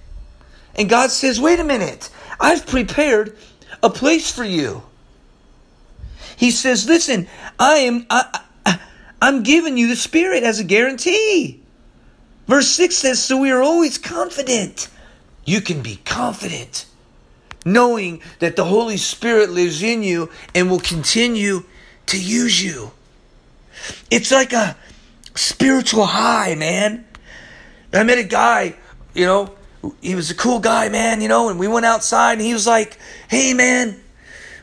And 0.77 0.89
God 0.89 1.11
says, 1.11 1.41
wait 1.41 1.59
a 1.59 1.65
minute. 1.65 2.09
I've 2.39 2.69
prepared 2.69 3.37
a 3.83 3.91
place 3.91 4.31
for 4.31 4.45
you. 4.45 4.85
He 6.37 6.53
says, 6.53 6.87
listen, 6.87 7.27
I 7.59 7.79
am, 7.79 8.07
I, 8.11 8.43
I, 8.65 8.81
I'm 9.21 9.43
giving 9.43 9.77
you 9.77 9.89
the 9.89 9.97
Spirit 9.97 10.45
as 10.45 10.61
a 10.61 10.65
guarantee. 10.65 11.65
Verse 12.47 12.69
6 12.69 12.95
says, 12.95 13.21
so 13.21 13.39
we 13.39 13.51
are 13.51 13.61
always 13.61 13.99
confident. 13.99 14.89
You 15.47 15.63
can 15.63 15.81
be 15.81 15.97
confident 16.05 16.85
knowing 17.65 18.21
that 18.39 18.57
the 18.57 18.65
Holy 18.65 18.97
Spirit 18.97 19.51
lives 19.51 19.83
in 19.83 20.03
you 20.03 20.31
and 20.55 20.71
will 20.71 20.79
continue 20.79 21.65
to 22.07 22.23
use 22.23 22.63
you. 22.63 22.93
It's 24.11 24.31
like 24.31 24.53
a 24.53 24.77
spiritual 25.35 26.07
high, 26.07 26.55
man. 26.55 27.05
I 27.93 28.03
met 28.03 28.19
a 28.19 28.25
guy, 28.25 28.77
you 29.15 29.25
know, 29.25 29.53
he 30.03 30.15
was 30.15 30.31
a 30.31 30.35
cool 30.35 30.61
guy, 30.61 30.89
man, 30.89 31.21
you 31.21 31.29
know, 31.29 31.49
and 31.49 31.59
we 31.59 31.69
went 31.69 31.87
outside 31.87 32.35
and 32.35 32.43
he 32.43 32.53
was 32.53 32.67
like, 32.67 32.99
hey, 33.29 33.55
man, 33.55 34.01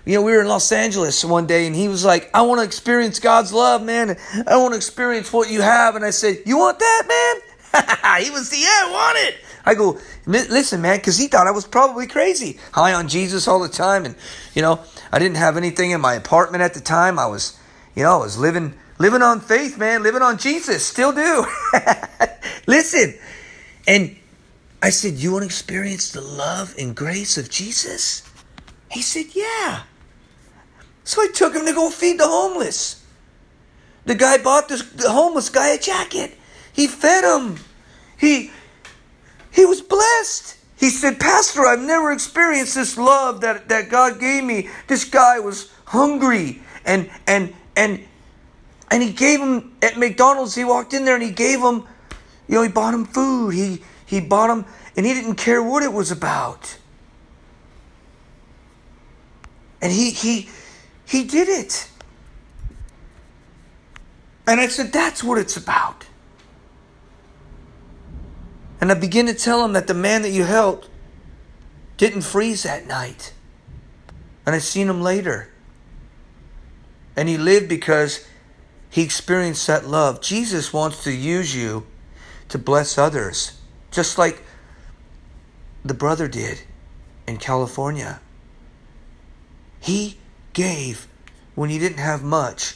you 0.06 0.16
know, 0.16 0.22
we 0.22 0.34
were 0.34 0.42
in 0.42 0.48
Los 0.48 0.72
Angeles 0.72 1.24
one 1.24 1.48
day 1.48 1.66
and 1.66 1.76
he 1.76 1.88
was 1.88 2.04
like, 2.04 2.30
I 2.34 2.42
want 2.42 2.60
to 2.60 2.66
experience 2.66 3.20
God's 3.20 3.54
love, 3.54 3.84
man. 3.84 4.18
I 4.48 4.58
want 4.58 4.74
to 4.74 4.78
experience 4.78 5.32
what 5.32 5.50
you 5.50 5.62
have. 5.62 5.96
And 5.96 6.04
I 6.04 6.10
said, 6.10 6.40
You 6.46 6.58
want 6.58 6.80
that, 6.80 7.04
man? 7.08 8.24
he 8.24 8.30
was, 8.30 8.52
like, 8.52 8.62
Yeah, 8.62 8.68
I 8.68 8.92
want 8.92 9.18
it. 9.20 9.36
I 9.66 9.76
go, 9.76 10.00
Listen, 10.26 10.82
man, 10.82 10.98
because 10.98 11.18
he 11.18 11.28
thought 11.28 11.48
I 11.48 11.52
was 11.52 11.66
probably 11.66 12.08
crazy. 12.08 12.60
High 12.72 12.94
on 12.94 13.08
Jesus 13.08 13.48
all 13.48 13.60
the 13.60 13.70
time. 13.70 14.06
And, 14.06 14.16
you 14.54 14.62
know, 14.62 14.82
I 15.12 15.20
didn't 15.20 15.38
have 15.38 15.58
anything 15.58 15.92
in 15.92 16.02
my 16.02 16.14
apartment 16.14 16.64
at 16.64 16.74
the 16.74 16.82
time. 16.82 17.18
I 17.20 17.28
was, 17.28 17.58
you 17.96 18.04
know, 18.04 18.14
I 18.14 18.18
was 18.18 18.38
living 18.38 18.76
living 19.00 19.22
on 19.22 19.40
faith, 19.40 19.78
man, 19.78 20.04
living 20.04 20.22
on 20.22 20.38
Jesus, 20.38 20.86
still 20.86 21.12
do. 21.12 21.46
Listen, 22.68 23.16
and 23.88 24.16
I 24.82 24.90
said, 24.90 25.14
You 25.14 25.32
want 25.34 25.44
to 25.44 25.46
experience 25.46 26.12
the 26.12 26.22
love 26.22 26.76
and 26.78 26.96
grace 26.96 27.38
of 27.38 27.50
Jesus? 27.50 28.24
He 28.92 29.02
said, 29.02 29.28
Yeah. 29.34 29.84
So 31.04 31.22
I 31.22 31.28
took 31.34 31.54
him 31.54 31.66
to 31.66 31.74
go 31.74 31.90
feed 31.90 32.20
the 32.20 32.28
homeless. 32.28 33.04
The 34.06 34.16
guy 34.16 34.38
bought 34.38 34.70
this, 34.70 34.84
the 34.84 35.12
homeless 35.12 35.50
guy 35.50 35.70
a 35.70 35.80
jacket. 35.80 36.38
He 36.72 36.88
fed 36.88 37.24
him. 37.24 37.58
He 38.18 38.52
he 39.54 39.66
was 39.66 39.82
blessed. 39.82 40.58
He 40.78 40.90
said, 40.90 41.20
Pastor, 41.20 41.66
I've 41.66 41.80
never 41.80 42.12
experienced 42.12 42.76
this 42.76 42.98
love 42.98 43.42
that, 43.42 43.70
that 43.70 43.90
God 43.90 44.20
gave 44.20 44.44
me. 44.44 44.70
This 44.88 45.06
guy 45.06 45.40
was 45.40 45.72
hungry 45.86 46.62
and 46.86 47.10
and 47.28 47.54
and 47.76 48.04
and 48.92 49.04
he 49.04 49.12
gave 49.12 49.40
him 49.40 49.76
at 49.82 49.98
McDonald's. 49.98 50.56
He 50.56 50.64
walked 50.64 50.94
in 50.94 51.06
there 51.06 51.16
and 51.16 51.24
he 51.24 51.32
gave 51.32 51.60
him, 51.60 51.84
you 52.48 52.56
know, 52.56 52.64
he 52.64 52.70
bought 52.70 52.94
him 52.94 53.06
food. 53.06 53.54
He 53.54 53.82
he 54.06 54.20
bought 54.20 54.50
him, 54.50 54.66
and 54.98 55.06
he 55.06 55.14
didn't 55.14 55.36
care 55.36 55.64
what 55.64 55.84
it 55.84 55.94
was 55.94 56.12
about. 56.12 56.78
And 59.82 59.92
he 59.92 60.12
he 60.12 60.50
he 61.06 61.24
did 61.24 61.48
it. 61.48 61.90
And 64.46 64.60
I 64.60 64.68
said, 64.68 64.92
that's 64.92 65.24
what 65.24 65.38
it's 65.38 65.56
about. 65.56 66.06
And 68.84 68.92
I 68.92 68.96
begin 68.96 69.28
to 69.28 69.34
tell 69.34 69.64
him 69.64 69.72
that 69.72 69.88
the 69.88 69.94
man 69.94 70.24
that 70.24 70.32
you 70.32 70.44
helped 70.44 70.90
didn't 71.96 72.24
freeze 72.24 72.64
that 72.64 72.86
night. 72.86 73.32
And 74.46 74.54
I 74.54 74.60
seen 74.60 74.90
him 74.90 75.02
later. 75.02 75.48
And 77.16 77.30
he 77.30 77.38
lived 77.38 77.70
because 77.70 78.28
he 78.90 79.02
experienced 79.02 79.68
that 79.68 79.88
love. 79.88 80.20
Jesus 80.20 80.74
wants 80.74 81.02
to 81.06 81.14
use 81.14 81.56
you 81.56 81.86
to 82.50 82.58
bless 82.58 82.98
others, 82.98 83.58
just 83.90 84.18
like 84.18 84.44
the 85.86 85.94
brother 85.94 86.28
did 86.28 86.64
in 87.26 87.38
California. 87.38 88.20
He 89.80 90.18
gave 90.52 91.08
when 91.56 91.70
he 91.70 91.80
didn't 91.80 92.00
have 92.00 92.22
much 92.22 92.76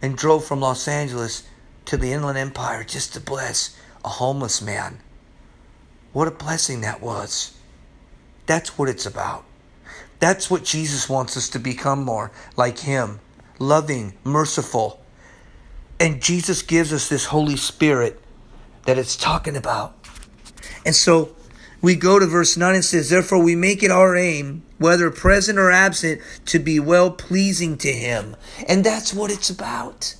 and 0.00 0.16
drove 0.16 0.46
from 0.46 0.60
Los 0.60 0.88
Angeles 0.88 1.46
to 1.84 1.98
the 1.98 2.10
Inland 2.10 2.38
Empire 2.38 2.84
just 2.84 3.12
to 3.12 3.20
bless 3.20 3.76
a 4.08 4.12
homeless 4.12 4.62
man. 4.62 5.00
What 6.14 6.28
a 6.28 6.30
blessing 6.30 6.80
that 6.80 7.02
was. 7.02 7.54
That's 8.46 8.78
what 8.78 8.88
it's 8.88 9.04
about. 9.04 9.44
That's 10.18 10.50
what 10.50 10.64
Jesus 10.64 11.10
wants 11.10 11.36
us 11.36 11.50
to 11.50 11.58
become 11.58 12.04
more 12.04 12.32
like 12.56 12.78
Him 12.78 13.20
loving, 13.58 14.14
merciful. 14.24 15.04
And 16.00 16.22
Jesus 16.22 16.62
gives 16.62 16.90
us 16.90 17.10
this 17.10 17.26
Holy 17.26 17.56
Spirit 17.56 18.18
that 18.86 18.96
it's 18.96 19.14
talking 19.14 19.56
about. 19.56 19.94
And 20.86 20.94
so 20.94 21.36
we 21.82 21.94
go 21.94 22.18
to 22.18 22.24
verse 22.24 22.56
9 22.56 22.76
and 22.76 22.84
says, 22.84 23.10
Therefore 23.10 23.42
we 23.42 23.56
make 23.56 23.82
it 23.82 23.90
our 23.90 24.16
aim, 24.16 24.62
whether 24.78 25.10
present 25.10 25.58
or 25.58 25.70
absent, 25.70 26.22
to 26.46 26.58
be 26.58 26.80
well 26.80 27.10
pleasing 27.10 27.76
to 27.78 27.92
Him. 27.92 28.36
And 28.66 28.84
that's 28.84 29.12
what 29.12 29.30
it's 29.30 29.50
about. 29.50 30.14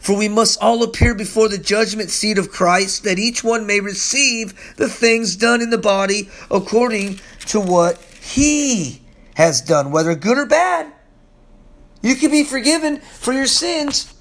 For 0.00 0.16
we 0.16 0.28
must 0.28 0.62
all 0.62 0.82
appear 0.82 1.14
before 1.14 1.48
the 1.48 1.58
judgment 1.58 2.10
seat 2.10 2.38
of 2.38 2.50
Christ, 2.50 3.04
that 3.04 3.18
each 3.18 3.42
one 3.42 3.66
may 3.66 3.80
receive 3.80 4.76
the 4.76 4.88
things 4.88 5.36
done 5.36 5.62
in 5.62 5.70
the 5.70 5.78
body 5.78 6.28
according 6.50 7.20
to 7.46 7.60
what 7.60 8.00
he 8.20 9.02
has 9.34 9.60
done, 9.60 9.90
whether 9.90 10.14
good 10.14 10.38
or 10.38 10.46
bad. 10.46 10.92
You 12.02 12.14
can 12.14 12.30
be 12.30 12.44
forgiven 12.44 13.00
for 13.00 13.32
your 13.32 13.46
sins. 13.46 14.12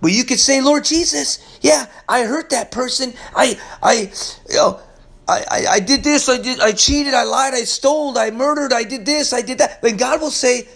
But 0.00 0.12
you 0.12 0.24
could 0.24 0.40
say, 0.40 0.60
Lord 0.60 0.84
Jesus, 0.84 1.38
yeah, 1.62 1.86
I 2.08 2.24
hurt 2.24 2.50
that 2.50 2.70
person. 2.70 3.14
I, 3.34 3.58
I, 3.82 4.12
you 4.50 4.56
know, 4.56 4.80
I, 5.26 5.44
I, 5.50 5.66
I 5.70 5.80
did 5.80 6.04
this, 6.04 6.28
I 6.28 6.36
did, 6.36 6.60
I 6.60 6.72
cheated, 6.72 7.14
I 7.14 7.24
lied, 7.24 7.54
I 7.54 7.64
stole, 7.64 8.18
I 8.18 8.30
murdered, 8.30 8.72
I 8.72 8.84
did 8.84 9.06
this, 9.06 9.32
I 9.32 9.40
did 9.40 9.58
that. 9.58 9.80
Then 9.80 9.96
God 9.96 10.20
will 10.20 10.30
say, 10.30 10.68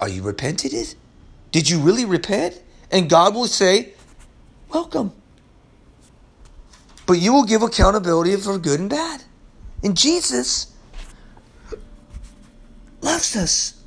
Are 0.00 0.08
you 0.08 0.22
repented? 0.22 0.94
Did 1.52 1.70
you 1.70 1.78
really 1.78 2.04
repent? 2.04 2.60
And 2.90 3.08
God 3.08 3.34
will 3.34 3.46
say, 3.46 3.92
Welcome. 4.72 5.12
But 7.06 7.18
you 7.20 7.32
will 7.32 7.44
give 7.44 7.62
accountability 7.62 8.36
for 8.36 8.58
good 8.58 8.80
and 8.80 8.90
bad. 8.90 9.24
And 9.82 9.96
Jesus 9.96 10.74
loves 13.00 13.34
us. 13.34 13.82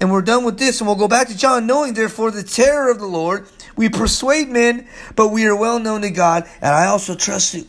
And 0.00 0.12
we're 0.12 0.22
done 0.22 0.44
with 0.44 0.58
this, 0.58 0.80
and 0.80 0.86
we'll 0.86 0.96
go 0.96 1.08
back 1.08 1.28
to 1.28 1.36
John, 1.36 1.66
knowing 1.66 1.94
therefore 1.94 2.30
the 2.30 2.42
terror 2.42 2.90
of 2.90 2.98
the 2.98 3.06
Lord. 3.06 3.48
We 3.76 3.88
persuade 3.88 4.48
men, 4.48 4.88
but 5.14 5.28
we 5.28 5.46
are 5.46 5.56
well 5.56 5.78
known 5.78 6.02
to 6.02 6.10
God. 6.10 6.48
And 6.60 6.74
I 6.74 6.86
also 6.86 7.14
trust 7.14 7.54
you. 7.54 7.66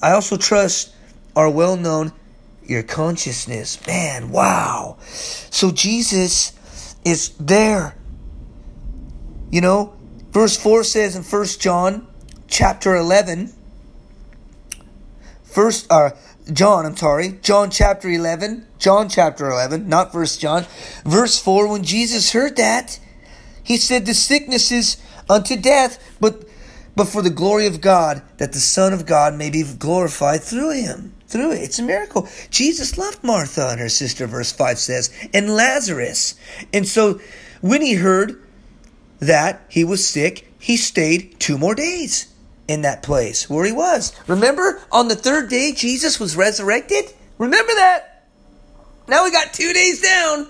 I 0.00 0.12
also 0.12 0.36
trust 0.36 0.94
our 1.34 1.50
well 1.50 1.76
known 1.76 2.12
your 2.64 2.84
consciousness. 2.84 3.84
Man, 3.86 4.30
wow. 4.30 4.98
So 5.00 5.72
Jesus 5.72 6.52
is 7.04 7.30
there. 7.40 7.97
You 9.50 9.60
know, 9.60 9.94
verse 10.30 10.56
4 10.56 10.84
says 10.84 11.16
in 11.16 11.22
First 11.22 11.60
John 11.60 12.06
chapter 12.48 12.94
11, 12.94 13.52
first 15.42 15.90
uh, 15.90 16.10
John, 16.52 16.86
I'm 16.86 16.96
sorry, 16.96 17.38
John 17.42 17.70
chapter 17.70 18.08
11, 18.08 18.66
John 18.78 19.08
chapter 19.08 19.50
11, 19.50 19.88
not 19.88 20.12
First 20.12 20.40
John, 20.40 20.66
verse 21.04 21.38
4, 21.40 21.68
when 21.68 21.82
Jesus 21.82 22.32
heard 22.32 22.56
that, 22.56 22.98
he 23.62 23.76
said, 23.76 24.06
The 24.06 24.14
sickness 24.14 24.70
is 24.72 24.96
unto 25.28 25.56
death, 25.56 26.16
but 26.20 26.44
but 26.98 27.06
for 27.06 27.22
the 27.22 27.30
glory 27.30 27.66
of 27.66 27.80
God, 27.80 28.22
that 28.38 28.52
the 28.52 28.58
Son 28.58 28.92
of 28.92 29.06
God 29.06 29.36
may 29.36 29.50
be 29.50 29.62
glorified 29.62 30.42
through 30.42 30.72
him. 30.72 31.14
Through 31.28 31.52
it. 31.52 31.62
It's 31.62 31.78
a 31.78 31.84
miracle. 31.84 32.26
Jesus 32.50 32.98
loved 32.98 33.22
Martha 33.22 33.68
and 33.68 33.78
her 33.78 33.88
sister, 33.88 34.26
verse 34.26 34.50
5 34.50 34.78
says, 34.80 35.28
and 35.32 35.54
Lazarus. 35.54 36.34
And 36.72 36.88
so 36.88 37.20
when 37.60 37.82
he 37.82 37.94
heard 37.94 38.42
that 39.20 39.62
he 39.68 39.84
was 39.84 40.06
sick, 40.06 40.50
he 40.58 40.76
stayed 40.76 41.38
two 41.38 41.58
more 41.58 41.74
days 41.74 42.32
in 42.66 42.82
that 42.82 43.02
place 43.02 43.48
where 43.48 43.64
he 43.64 43.72
was. 43.72 44.12
Remember, 44.26 44.82
on 44.92 45.08
the 45.08 45.16
third 45.16 45.48
day, 45.48 45.72
Jesus 45.72 46.20
was 46.20 46.36
resurrected? 46.36 47.06
Remember 47.38 47.72
that? 47.74 48.26
Now 49.08 49.24
we 49.24 49.30
got 49.30 49.54
two 49.54 49.72
days 49.72 50.02
down. 50.02 50.48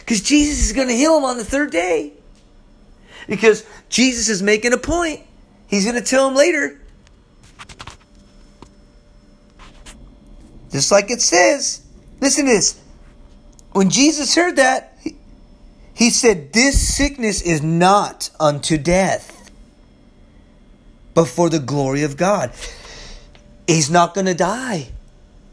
Because 0.00 0.20
Jesus 0.20 0.66
is 0.66 0.72
going 0.72 0.88
to 0.88 0.94
heal 0.94 1.16
him 1.16 1.24
on 1.24 1.36
the 1.36 1.44
third 1.44 1.70
day. 1.70 2.12
Because 3.28 3.64
Jesus 3.88 4.28
is 4.28 4.42
making 4.42 4.72
a 4.72 4.78
point. 4.78 5.20
He's 5.68 5.84
going 5.84 5.96
to 5.96 6.08
tell 6.08 6.28
him 6.28 6.34
later. 6.34 6.80
Just 10.70 10.92
like 10.92 11.10
it 11.10 11.20
says. 11.20 11.82
Listen 12.20 12.46
to 12.46 12.52
this. 12.52 12.80
When 13.72 13.90
Jesus 13.90 14.34
heard 14.34 14.56
that, 14.56 14.96
he, 15.96 16.10
said, 16.10 16.52
This 16.52 16.96
sickness 16.96 17.42
is 17.42 17.62
not 17.62 18.30
unto 18.38 18.78
death, 18.78 19.50
but 21.14 21.26
for 21.26 21.48
the 21.48 21.58
glory 21.58 22.02
of 22.02 22.16
God. 22.16 22.52
He's 23.66 23.90
not 23.90 24.14
going 24.14 24.26
to 24.26 24.34
die 24.34 24.88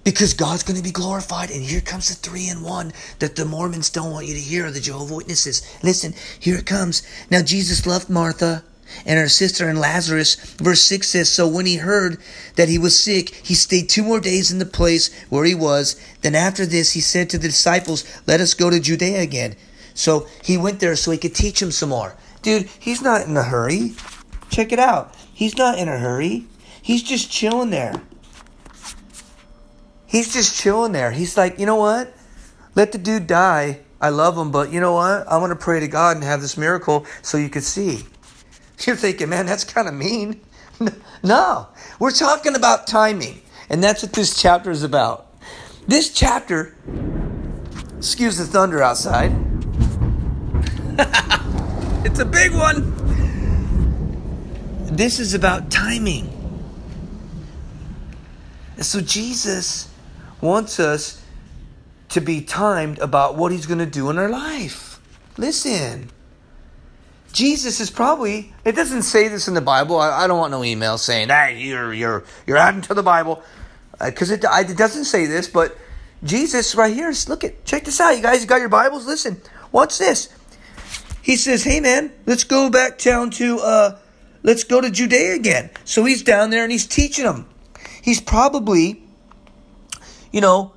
because 0.04 0.34
God's 0.34 0.64
going 0.64 0.78
to 0.78 0.84
be 0.84 0.92
glorified. 0.92 1.50
And 1.50 1.64
here 1.64 1.82
comes 1.82 2.10
the 2.10 2.16
three 2.16 2.48
in 2.48 2.62
one 2.62 2.94
that 3.20 3.36
the 3.36 3.46
Mormons 3.46 3.90
don't 3.90 4.12
want 4.12 4.28
you 4.28 4.34
to 4.34 4.40
hear, 4.40 4.70
the 4.70 4.80
Jehovah 4.80 5.16
Witnesses. 5.16 5.62
Listen, 5.82 6.14
here 6.40 6.58
it 6.58 6.66
comes. 6.66 7.04
Now, 7.30 7.42
Jesus 7.42 7.86
loved 7.86 8.10
Martha 8.10 8.64
and 9.06 9.20
her 9.20 9.30
sister 9.30 9.68
and 9.68 9.80
Lazarus. 9.80 10.36
Verse 10.36 10.82
6 10.82 11.08
says, 11.08 11.30
So 11.30 11.48
when 11.48 11.66
he 11.66 11.78
heard 11.78 12.18
that 12.56 12.70
he 12.70 12.78
was 12.78 12.98
sick, 12.98 13.30
he 13.30 13.54
stayed 13.54 13.90
two 13.90 14.04
more 14.04 14.20
days 14.20 14.52
in 14.52 14.60
the 14.60 14.66
place 14.66 15.14
where 15.30 15.46
he 15.46 15.56
was. 15.56 16.00
Then 16.22 16.36
after 16.36 16.66
this, 16.66 16.94
he 16.94 17.02
said 17.02 17.30
to 17.30 17.38
the 17.38 17.48
disciples, 17.48 18.04
Let 18.28 18.42
us 18.42 18.54
go 18.54 18.70
to 18.70 18.80
Judea 18.80 19.22
again. 19.22 19.56
So 19.94 20.28
he 20.44 20.58
went 20.58 20.80
there 20.80 20.96
so 20.96 21.12
he 21.12 21.18
could 21.18 21.36
teach 21.36 21.62
him 21.62 21.72
some 21.72 21.90
more. 21.90 22.16
Dude, 22.42 22.70
he's 22.80 23.02
not 23.02 23.28
in 23.28 23.38
a 23.38 23.44
hurry. 23.44 23.94
Check 24.50 24.72
it 24.72 24.80
out. 24.80 25.16
He's 25.34 25.58
not 25.58 25.78
in 25.78 25.88
a 25.88 25.98
hurry. 25.98 26.46
He's 26.82 27.04
just 27.04 27.32
chilling 27.32 27.70
there. 27.70 28.02
He's 30.06 30.34
just 30.34 30.60
chilling 30.60 30.92
there. 30.92 31.12
He's 31.12 31.38
like, 31.38 31.58
you 31.58 31.66
know 31.66 31.76
what? 31.76 32.14
Let 32.76 32.92
the 32.92 32.98
dude 32.98 33.28
die. 33.28 33.80
I 34.02 34.10
love 34.10 34.38
him, 34.38 34.52
but 34.52 34.72
you 34.72 34.80
know 34.80 34.94
what? 34.94 35.26
I'm 35.32 35.40
going 35.40 35.50
to 35.50 35.56
pray 35.56 35.80
to 35.80 35.88
God 35.88 36.18
and 36.18 36.26
have 36.26 36.42
this 36.42 36.58
miracle 36.58 37.06
so 37.22 37.38
you 37.38 37.50
could 37.50 37.64
see. 37.64 38.04
You're 38.86 38.96
thinking, 38.96 39.30
man, 39.30 39.46
that's 39.46 39.64
kind 39.64 39.88
of 39.88 39.94
mean. 39.94 40.42
No, 41.26 41.70
we're 42.00 42.12
talking 42.12 42.54
about 42.54 42.86
timing. 42.86 43.42
And 43.70 43.82
that's 43.82 44.04
what 44.04 44.12
this 44.12 44.40
chapter 44.40 44.72
is 44.72 44.84
about. 44.84 45.34
This 45.88 46.14
chapter, 46.14 46.76
excuse 47.98 48.38
the 48.38 48.44
thunder 48.44 48.84
outside. 48.84 49.53
It's 52.06 52.20
a 52.20 52.26
big 52.26 52.54
one. 52.54 52.92
This 54.96 55.20
is 55.20 55.34
about 55.34 55.72
timing. 55.72 56.30
So 58.80 59.02
Jesus 59.02 59.90
wants 60.42 60.80
us 60.80 61.24
to 62.10 62.22
be 62.22 62.42
timed 62.42 63.00
about 63.00 63.36
what 63.38 63.52
he's 63.52 63.66
going 63.66 63.80
to 63.80 63.86
do 63.86 64.10
in 64.10 64.18
our 64.18 64.30
life. 64.30 65.00
Listen. 65.38 66.10
Jesus 67.32 67.80
is 67.80 67.90
probably 67.90 68.54
it 68.64 68.76
doesn't 68.76 69.02
say 69.02 69.28
this 69.28 69.48
in 69.48 69.56
the 69.56 69.62
Bible. 69.62 70.00
I, 70.00 70.24
I 70.24 70.28
don't 70.28 70.38
want 70.38 70.52
no 70.52 70.64
email 70.64 71.00
saying, 71.00 71.30
"Hey, 71.30 71.60
you're 71.60 71.92
you're 71.92 72.24
you're 72.46 72.58
adding 72.58 72.82
to 72.84 72.94
the 72.94 73.02
Bible." 73.02 73.42
Because 74.00 74.30
uh, 74.30 74.36
it, 74.36 74.44
it 74.70 74.78
doesn't 74.78 75.06
say 75.06 75.26
this, 75.26 75.48
but 75.48 75.76
Jesus 76.24 76.76
right 76.76 76.94
here, 76.94 77.12
look 77.28 77.44
at 77.44 77.66
check 77.66 77.86
this 77.86 78.00
out. 78.00 78.12
You 78.12 78.22
guys 78.22 78.46
got 78.46 78.60
your 78.60 78.70
Bibles? 78.70 79.08
Listen. 79.08 79.42
What's 79.72 79.98
this? 79.98 80.30
He 81.24 81.36
says, 81.38 81.64
"Hey 81.64 81.80
man, 81.80 82.12
let's 82.28 82.44
go 82.44 82.70
back 82.70 83.00
down 83.00 83.32
to 83.32 83.60
uh 83.60 83.98
let's 84.44 84.64
go 84.64 84.80
to 84.80 84.92
Judea 84.92 85.34
again." 85.34 85.72
So 85.86 86.06
he's 86.06 86.22
down 86.22 86.52
there 86.52 86.62
and 86.62 86.72
he's 86.72 86.86
teaching 86.86 87.26
them. 87.26 87.48
He's 88.04 88.22
probably 88.22 89.04
you 90.34 90.42
know, 90.42 90.74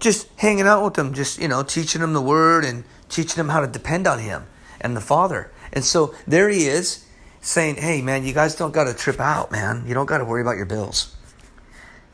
just 0.00 0.26
hanging 0.36 0.66
out 0.66 0.82
with 0.84 0.94
them, 0.94 1.14
just, 1.14 1.38
you 1.38 1.46
know, 1.46 1.62
teaching 1.62 2.00
them 2.00 2.14
the 2.14 2.20
word 2.20 2.64
and 2.64 2.82
teaching 3.08 3.36
them 3.36 3.50
how 3.50 3.60
to 3.60 3.68
depend 3.68 4.08
on 4.08 4.18
him 4.18 4.46
and 4.80 4.96
the 4.96 5.00
Father. 5.00 5.52
And 5.72 5.84
so 5.84 6.14
there 6.26 6.48
he 6.48 6.66
is 6.66 7.04
saying, 7.40 7.76
hey, 7.76 8.02
man, 8.02 8.24
you 8.24 8.32
guys 8.32 8.56
don't 8.56 8.72
got 8.72 8.84
to 8.84 8.94
trip 8.94 9.20
out, 9.20 9.52
man. 9.52 9.84
You 9.86 9.94
don't 9.94 10.06
got 10.06 10.18
to 10.18 10.24
worry 10.24 10.40
about 10.40 10.56
your 10.56 10.66
bills. 10.66 11.14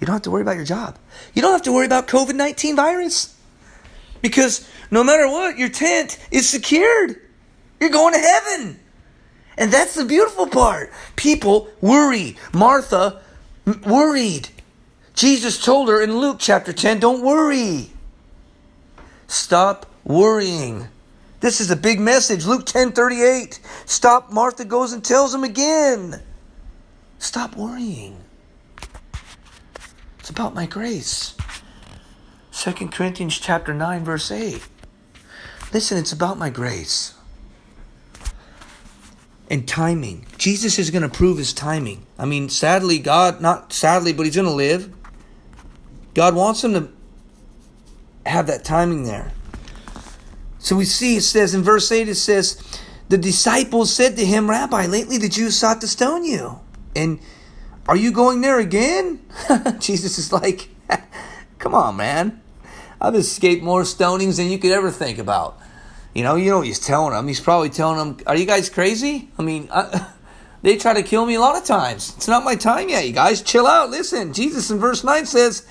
You 0.01 0.07
don't 0.07 0.15
have 0.15 0.23
to 0.23 0.31
worry 0.31 0.43
about 0.43 0.57
your 0.57 0.65
job. 0.65 0.99
You 1.35 1.41
don't 1.41 1.53
have 1.53 1.63
to 1.63 1.73
worry 1.73 1.87
about 1.87 2.09
COVID 2.09 2.35
19 2.35 2.75
virus. 2.75 3.37
Because 4.23 4.69
no 4.91 5.05
matter 5.05 5.29
what, 5.29 5.57
your 5.57 5.69
tent 5.69 6.19
is 6.31 6.49
secured. 6.49 7.21
You're 7.81 7.91
going 7.91 8.15
to 8.15 8.21
heaven. 8.21 8.79
And 9.57 9.73
that's 9.73 9.95
the 9.95 10.05
beautiful 10.05 10.47
part. 10.47 10.93
People 11.17 11.69
worry. 11.81 12.37
Martha 12.53 13.21
worried. 13.87 14.49
Jesus 15.15 15.63
told 15.63 15.89
her 15.89 16.01
in 16.01 16.19
Luke 16.19 16.37
chapter 16.39 16.73
10 16.73 17.01
don't 17.01 17.23
worry. 17.23 17.91
Stop 19.27 19.87
worrying. 20.05 20.89
This 21.41 21.61
is 21.61 21.71
a 21.71 21.77
big 21.77 22.01
message. 22.01 22.45
Luke 22.45 22.67
10 22.67 22.93
38. 22.93 23.61
Stop. 23.87 24.31
Martha 24.33 24.65
goes 24.65 24.93
and 24.93 25.05
tells 25.05 25.35
him 25.35 25.45
again. 25.45 26.23
Stop 27.19 27.57
worrying. 27.57 28.17
It's 30.19 30.31
about 30.31 30.55
my 30.55 30.67
grace. 30.67 31.35
2 32.53 32.89
Corinthians 32.89 33.39
chapter 33.39 33.73
9 33.73 34.05
verse 34.05 34.31
8. 34.31 34.67
Listen, 35.73 35.99
it's 35.99 36.13
about 36.13 36.39
my 36.39 36.51
grace. 36.51 37.15
And 39.51 39.67
timing. 39.67 40.25
Jesus 40.39 40.79
is 40.79 40.91
going 40.91 41.03
to 41.03 41.09
prove 41.09 41.37
his 41.37 41.53
timing. 41.53 42.07
I 42.17 42.25
mean, 42.25 42.49
sadly, 42.49 43.01
God, 43.01 43.41
not 43.41 43.73
sadly, 43.73 44.13
but 44.13 44.25
he's 44.25 44.37
going 44.37 44.47
to 44.47 44.55
live. 44.55 44.95
God 46.15 46.37
wants 46.37 46.63
him 46.63 46.73
to 46.75 46.89
have 48.25 48.47
that 48.47 48.65
timing 48.65 49.05
there. 49.05 49.33
So 50.61 50.77
we 50.77 50.85
see 50.85 51.17
it 51.17 51.23
says 51.23 51.55
in 51.55 51.63
verse 51.63 51.91
8, 51.91 52.09
it 52.09 52.15
says, 52.15 52.63
The 53.09 53.19
disciples 53.19 53.93
said 53.93 54.17
to 54.17 54.25
him, 54.25 54.49
Rabbi, 54.49 54.87
lately 54.87 55.19
the 55.19 55.29
Jews 55.29 55.57
sought 55.57 55.81
to 55.81 55.89
stone 55.89 56.25
you. 56.25 56.61
And 56.95 57.19
are 57.89 57.97
you 57.97 58.13
going 58.13 58.43
there 58.43 58.61
again? 58.61 59.21
Jesus 59.81 60.19
is 60.19 60.33
like, 60.33 60.69
Come 61.59 61.75
on, 61.75 61.97
man. 61.97 62.41
I've 63.01 63.15
escaped 63.15 63.65
more 63.65 63.83
stonings 63.83 64.37
than 64.37 64.49
you 64.49 64.59
could 64.59 64.73
ever 64.73 64.91
think 64.91 65.19
about. 65.19 65.59
You 66.15 66.25
know, 66.25 66.35
you 66.35 66.51
know 66.51 66.59
what 66.59 66.67
he's 66.67 66.81
telling 66.81 67.13
them. 67.13 67.29
He's 67.29 67.41
probably 67.41 67.71
telling 67.71 67.99
them, 67.99 68.17
"Are 68.27 68.37
you 68.37 68.47
guys 68.47 68.69
crazy? 68.69 69.29
I 69.39 69.43
mean, 69.43 69.69
I, 69.73 70.09
they 70.63 70.77
try 70.77 70.95
to 70.95 71.03
kill 71.03 71.25
me 71.25 71.35
a 71.35 71.41
lot 71.41 71.57
of 71.57 71.65
times. 71.65 72.15
It's 72.17 72.29
not 72.29 72.45
my 72.45 72.57
time 72.57 72.89
yet. 72.89 73.07
You 73.07 73.13
guys, 73.13 73.43
chill 73.43 73.67
out. 73.67 73.91
Listen, 73.91 74.33
Jesus 74.33 74.71
in 74.71 74.79
verse 74.79 75.05
nine 75.05 75.27
says, 75.27 75.67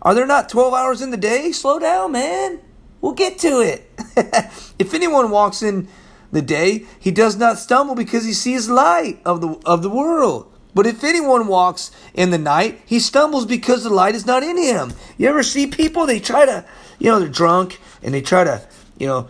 "Are 0.00 0.14
there 0.14 0.26
not 0.26 0.48
twelve 0.48 0.72
hours 0.72 1.02
in 1.02 1.10
the 1.10 1.16
day? 1.16 1.52
Slow 1.52 1.78
down, 1.78 2.12
man. 2.12 2.60
We'll 3.00 3.12
get 3.12 3.38
to 3.40 3.60
it. 3.60 3.90
if 4.78 4.94
anyone 4.94 5.30
walks 5.30 5.62
in 5.62 5.88
the 6.30 6.42
day, 6.42 6.86
he 7.00 7.10
does 7.10 7.36
not 7.36 7.58
stumble 7.58 7.96
because 7.96 8.24
he 8.24 8.32
sees 8.32 8.68
light 8.68 9.20
of 9.24 9.40
the 9.40 9.60
of 9.66 9.82
the 9.82 9.90
world." 9.90 10.48
But 10.74 10.86
if 10.86 11.04
anyone 11.04 11.48
walks 11.48 11.90
in 12.14 12.30
the 12.30 12.38
night, 12.38 12.80
he 12.86 12.98
stumbles 12.98 13.44
because 13.44 13.84
the 13.84 13.90
light 13.90 14.14
is 14.14 14.24
not 14.24 14.42
in 14.42 14.56
him. 14.56 14.94
You 15.18 15.28
ever 15.28 15.42
see 15.42 15.66
people? 15.66 16.06
They 16.06 16.18
try 16.18 16.46
to, 16.46 16.64
you 16.98 17.10
know, 17.10 17.18
they're 17.20 17.28
drunk 17.28 17.78
and 18.02 18.14
they 18.14 18.22
try 18.22 18.44
to, 18.44 18.66
you 18.98 19.06
know, 19.06 19.28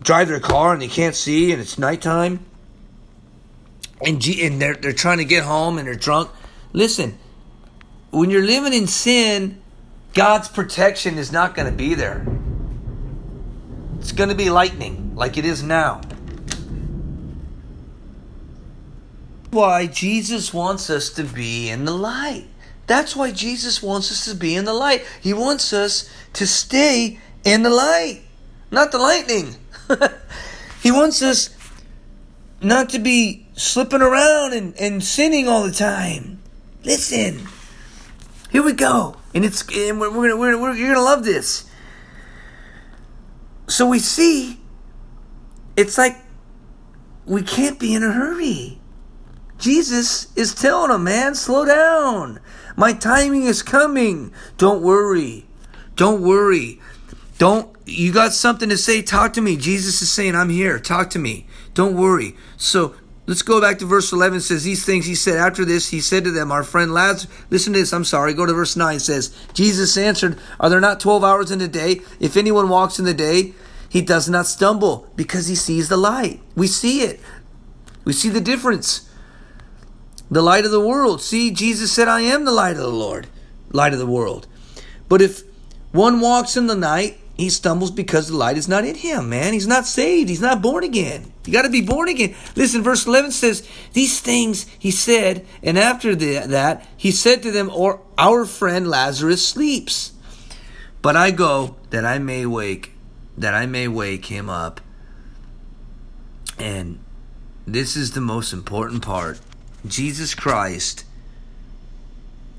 drive 0.00 0.28
their 0.28 0.40
car 0.40 0.72
and 0.72 0.82
they 0.82 0.88
can't 0.88 1.14
see 1.14 1.52
and 1.52 1.60
it's 1.60 1.78
nighttime 1.78 2.44
and 4.04 4.20
G- 4.20 4.44
and 4.46 4.60
they're 4.60 4.74
they're 4.74 4.92
trying 4.92 5.18
to 5.18 5.24
get 5.24 5.44
home 5.44 5.78
and 5.78 5.86
they're 5.86 5.94
drunk. 5.94 6.30
Listen, 6.72 7.18
when 8.10 8.30
you're 8.30 8.44
living 8.44 8.72
in 8.72 8.86
sin, 8.86 9.60
God's 10.14 10.48
protection 10.48 11.18
is 11.18 11.30
not 11.30 11.54
going 11.54 11.70
to 11.70 11.76
be 11.76 11.94
there. 11.94 12.26
It's 13.98 14.12
going 14.12 14.30
to 14.30 14.34
be 14.34 14.50
lightning 14.50 15.14
like 15.14 15.36
it 15.36 15.44
is 15.44 15.62
now. 15.62 16.00
Why 19.50 19.86
Jesus 19.86 20.54
wants 20.54 20.88
us 20.90 21.10
to 21.10 21.24
be 21.24 21.68
in 21.68 21.84
the 21.84 21.92
light. 21.92 22.46
That's 22.86 23.14
why 23.14 23.30
Jesus 23.30 23.82
wants 23.82 24.10
us 24.10 24.24
to 24.24 24.34
be 24.34 24.56
in 24.56 24.64
the 24.64 24.72
light. 24.72 25.04
He 25.20 25.32
wants 25.32 25.72
us 25.72 26.08
to 26.34 26.46
stay 26.46 27.18
in 27.44 27.62
the 27.62 27.70
light, 27.70 28.22
not 28.70 28.90
the 28.90 28.98
lightning. 28.98 29.56
he 30.82 30.90
wants 30.90 31.22
us 31.22 31.56
not 32.60 32.90
to 32.90 32.98
be 32.98 33.46
slipping 33.54 34.02
around 34.02 34.52
and, 34.52 34.74
and 34.76 35.02
sinning 35.02 35.48
all 35.48 35.62
the 35.62 35.72
time. 35.72 36.40
Listen, 36.84 37.46
here 38.50 38.62
we 38.62 38.72
go, 38.72 39.16
and 39.34 39.44
it's 39.44 39.62
and 39.74 40.00
we're, 40.00 40.10
we're, 40.10 40.36
we're, 40.36 40.60
we're 40.60 40.74
you're 40.74 40.94
gonna 40.94 41.04
love 41.04 41.24
this. 41.24 41.70
So 43.68 43.86
we 43.86 43.98
see, 43.98 44.60
it's 45.76 45.96
like 45.96 46.16
we 47.26 47.42
can't 47.42 47.78
be 47.78 47.94
in 47.94 48.02
a 48.02 48.12
hurry. 48.12 48.80
Jesus 49.58 50.34
is 50.36 50.54
telling 50.54 50.90
him, 50.90 51.04
man, 51.04 51.34
slow 51.34 51.66
down. 51.66 52.40
My 52.76 52.94
timing 52.94 53.44
is 53.44 53.62
coming. 53.62 54.32
Don't 54.56 54.82
worry. 54.82 55.46
Don't 55.96 56.22
worry. 56.22 56.79
Don't 57.40 57.74
you 57.86 58.12
got 58.12 58.34
something 58.34 58.68
to 58.68 58.76
say? 58.76 59.00
Talk 59.00 59.32
to 59.32 59.40
me. 59.40 59.56
Jesus 59.56 60.02
is 60.02 60.12
saying, 60.12 60.36
I'm 60.36 60.50
here. 60.50 60.78
Talk 60.78 61.08
to 61.10 61.18
me. 61.18 61.46
Don't 61.72 61.96
worry. 61.96 62.36
So 62.58 62.94
let's 63.26 63.40
go 63.40 63.62
back 63.62 63.78
to 63.78 63.86
verse 63.86 64.12
11. 64.12 64.36
It 64.36 64.40
says, 64.42 64.62
These 64.62 64.84
things 64.84 65.06
he 65.06 65.14
said 65.14 65.38
after 65.38 65.64
this, 65.64 65.88
he 65.88 66.02
said 66.02 66.24
to 66.24 66.32
them, 66.32 66.52
Our 66.52 66.62
friend 66.62 66.92
Lazarus, 66.92 67.32
listen 67.48 67.72
to 67.72 67.78
this. 67.78 67.94
I'm 67.94 68.04
sorry. 68.04 68.34
Go 68.34 68.44
to 68.44 68.52
verse 68.52 68.76
9. 68.76 68.96
It 68.96 69.00
says, 69.00 69.34
Jesus 69.54 69.96
answered, 69.96 70.38
Are 70.60 70.68
there 70.68 70.82
not 70.82 71.00
12 71.00 71.24
hours 71.24 71.50
in 71.50 71.62
a 71.62 71.66
day? 71.66 72.02
If 72.20 72.36
anyone 72.36 72.68
walks 72.68 72.98
in 72.98 73.06
the 73.06 73.14
day, 73.14 73.54
he 73.88 74.02
does 74.02 74.28
not 74.28 74.44
stumble 74.44 75.10
because 75.16 75.46
he 75.46 75.54
sees 75.54 75.88
the 75.88 75.96
light. 75.96 76.42
We 76.54 76.66
see 76.66 77.00
it. 77.00 77.20
We 78.04 78.12
see 78.12 78.28
the 78.28 78.42
difference. 78.42 79.10
The 80.30 80.42
light 80.42 80.66
of 80.66 80.72
the 80.72 80.86
world. 80.86 81.22
See, 81.22 81.50
Jesus 81.50 81.90
said, 81.90 82.06
I 82.06 82.20
am 82.20 82.44
the 82.44 82.52
light 82.52 82.76
of 82.76 82.82
the 82.82 82.88
Lord, 82.88 83.28
light 83.70 83.94
of 83.94 83.98
the 83.98 84.04
world. 84.04 84.46
But 85.08 85.22
if 85.22 85.42
one 85.92 86.20
walks 86.20 86.58
in 86.58 86.66
the 86.66 86.76
night, 86.76 87.16
he 87.40 87.48
stumbles 87.48 87.90
because 87.90 88.28
the 88.28 88.36
light 88.36 88.58
is 88.58 88.68
not 88.68 88.84
in 88.84 88.94
him, 88.94 89.30
man. 89.30 89.52
He's 89.52 89.66
not 89.66 89.86
saved. 89.86 90.28
He's 90.28 90.40
not 90.40 90.60
born 90.60 90.84
again. 90.84 91.32
You 91.46 91.52
got 91.52 91.62
to 91.62 91.70
be 91.70 91.80
born 91.80 92.08
again. 92.08 92.34
Listen, 92.54 92.82
verse 92.82 93.06
11 93.06 93.32
says, 93.32 93.66
These 93.94 94.20
things 94.20 94.66
he 94.78 94.90
said, 94.90 95.46
and 95.62 95.78
after 95.78 96.14
the, 96.14 96.46
that, 96.48 96.86
he 96.96 97.10
said 97.10 97.42
to 97.42 97.50
them, 97.50 97.70
Or 97.72 98.02
our 98.18 98.44
friend 98.44 98.88
Lazarus 98.88 99.46
sleeps. 99.46 100.12
But 101.00 101.16
I 101.16 101.30
go 101.30 101.76
that 101.88 102.04
I 102.04 102.18
may 102.18 102.44
wake, 102.44 102.92
that 103.38 103.54
I 103.54 103.64
may 103.64 103.88
wake 103.88 104.26
him 104.26 104.50
up. 104.50 104.82
And 106.58 106.98
this 107.66 107.96
is 107.96 108.12
the 108.12 108.20
most 108.20 108.52
important 108.52 109.02
part. 109.02 109.40
Jesus 109.86 110.34
Christ 110.34 111.06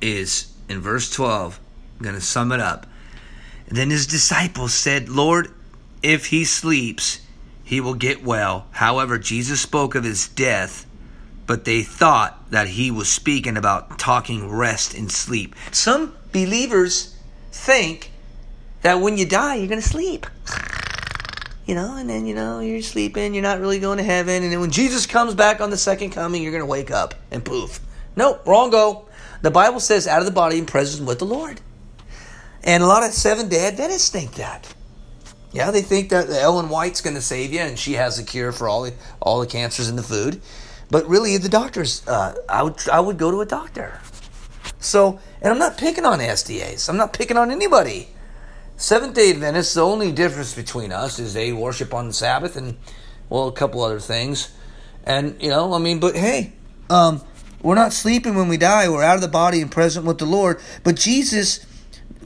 is, 0.02 0.52
in 0.68 0.82
verse 0.82 1.12
12, 1.12 1.60
I'm 2.00 2.04
going 2.04 2.16
to 2.16 2.22
sum 2.22 2.52
it 2.52 2.60
up. 2.60 2.88
Then 3.72 3.90
his 3.90 4.06
disciples 4.06 4.74
said, 4.74 5.08
Lord, 5.08 5.50
if 6.04 6.28
he 6.28 6.44
sleeps, 6.44 7.22
he 7.64 7.80
will 7.80 7.94
get 7.94 8.22
well. 8.22 8.68
However, 8.72 9.18
Jesus 9.18 9.62
spoke 9.62 9.96
of 9.96 10.04
his 10.04 10.28
death, 10.28 10.86
but 11.48 11.64
they 11.64 11.82
thought 11.82 12.52
that 12.52 12.68
he 12.68 12.92
was 12.92 13.10
speaking 13.10 13.56
about 13.56 13.98
talking 13.98 14.50
rest 14.50 14.94
and 14.94 15.10
sleep. 15.10 15.56
Some 15.72 16.14
believers 16.34 17.16
think 17.52 18.12
that 18.82 18.96
when 18.96 19.18
you 19.18 19.26
die, 19.26 19.56
you're 19.56 19.68
going 19.68 19.82
to 19.82 19.88
sleep. 19.88 20.28
You 21.64 21.76
know, 21.76 21.96
and 21.96 22.10
then, 22.10 22.26
you 22.26 22.34
know, 22.34 22.60
you're 22.60 22.82
sleeping, 22.82 23.34
you're 23.34 23.44
not 23.44 23.62
really 23.62 23.80
going 23.80 24.00
to 24.00 24.04
heaven, 24.04 24.44
and 24.44 24.52
then 24.52 24.60
when 24.60 24.72
Jesus 24.72 25.06
comes 25.06 25.36
back 25.36 25.62
on 25.62 25.70
the 25.70 25.78
second 25.78 26.10
coming, 26.10 26.42
you're 26.42 26.52
going 26.52 26.64
to 26.64 26.66
wake 26.66 26.90
up 26.90 27.14
and 27.30 27.46
poof. 27.46 27.80
Nope, 28.16 28.46
wrong 28.48 28.72
go. 28.72 29.08
The 29.44 29.52
Bible 29.52 29.80
says, 29.80 30.08
out 30.08 30.20
of 30.20 30.26
the 30.26 30.32
body 30.32 30.58
and 30.58 30.68
presence 30.68 31.08
with 31.08 31.20
the 31.20 31.26
Lord. 31.26 31.62
And 32.64 32.84
a 32.84 32.88
lot 32.88 33.04
of 33.04 33.12
seven 33.12 33.50
day 33.50 33.68
Adventists 33.68 34.10
think 34.10 34.36
that. 34.36 34.74
Yeah, 35.52 35.72
they 35.72 35.82
think 35.82 36.10
that 36.10 36.30
Ellen 36.30 36.70
White's 36.70 37.02
going 37.02 37.16
to 37.16 37.22
save 37.22 37.52
you 37.52 37.60
and 37.60 37.78
she 37.78 37.94
has 37.94 38.18
a 38.20 38.24
cure 38.24 38.52
for 38.52 38.70
all 38.70 38.84
the, 38.84 38.94
all 39.20 39.40
the 39.42 39.48
cancers 39.48 39.90
in 39.90 39.96
the 39.96 40.04
food. 40.04 40.42
But 40.90 41.08
really, 41.08 41.38
the 41.38 41.50
doctors, 41.50 42.06
uh, 42.08 42.36
I, 42.48 42.64
would, 42.64 42.88
I 42.90 43.00
would 43.00 43.18
go 43.18 43.32
to 43.32 43.42
a 43.42 43.46
doctor. 43.46 44.00
So, 44.80 45.20
and 45.42 45.52
I'm 45.52 45.60
not 45.60 45.78
picking 45.78 46.06
on 46.06 46.20
SDAs, 46.20 46.90
I'm 46.90 46.98
not 46.98 47.14
picking 47.14 47.38
on 47.38 47.52
anybody. 47.52 48.10
Seventh 48.78 49.14
day 49.14 49.30
Adventists, 49.30 49.76
the 49.76 49.86
only 49.86 50.12
difference 50.12 50.56
between 50.56 50.92
us 50.92 51.20
is 51.20 51.34
they 51.34 51.54
worship 51.54 51.94
on 51.94 52.08
the 52.08 52.14
Sabbath 52.14 52.56
and, 52.56 52.78
well, 53.30 53.48
a 53.48 53.52
couple 53.52 53.84
other 53.84 54.00
things. 54.00 54.52
And, 55.04 55.42
you 55.42 55.50
know, 55.50 55.74
I 55.74 55.78
mean, 55.78 56.00
but 56.00 56.16
hey, 56.16 56.54
um, 56.90 57.22
we're 57.62 57.76
not 57.76 57.94
sleeping 57.94 58.36
when 58.36 58.48
we 58.48 58.58
die. 58.58 58.90
We're 58.90 59.04
out 59.04 59.16
of 59.16 59.22
the 59.22 59.28
body 59.28 59.62
and 59.62 59.72
present 59.72 60.06
with 60.06 60.18
the 60.18 60.26
Lord. 60.26 60.60
But 60.84 60.96
Jesus 60.96 61.66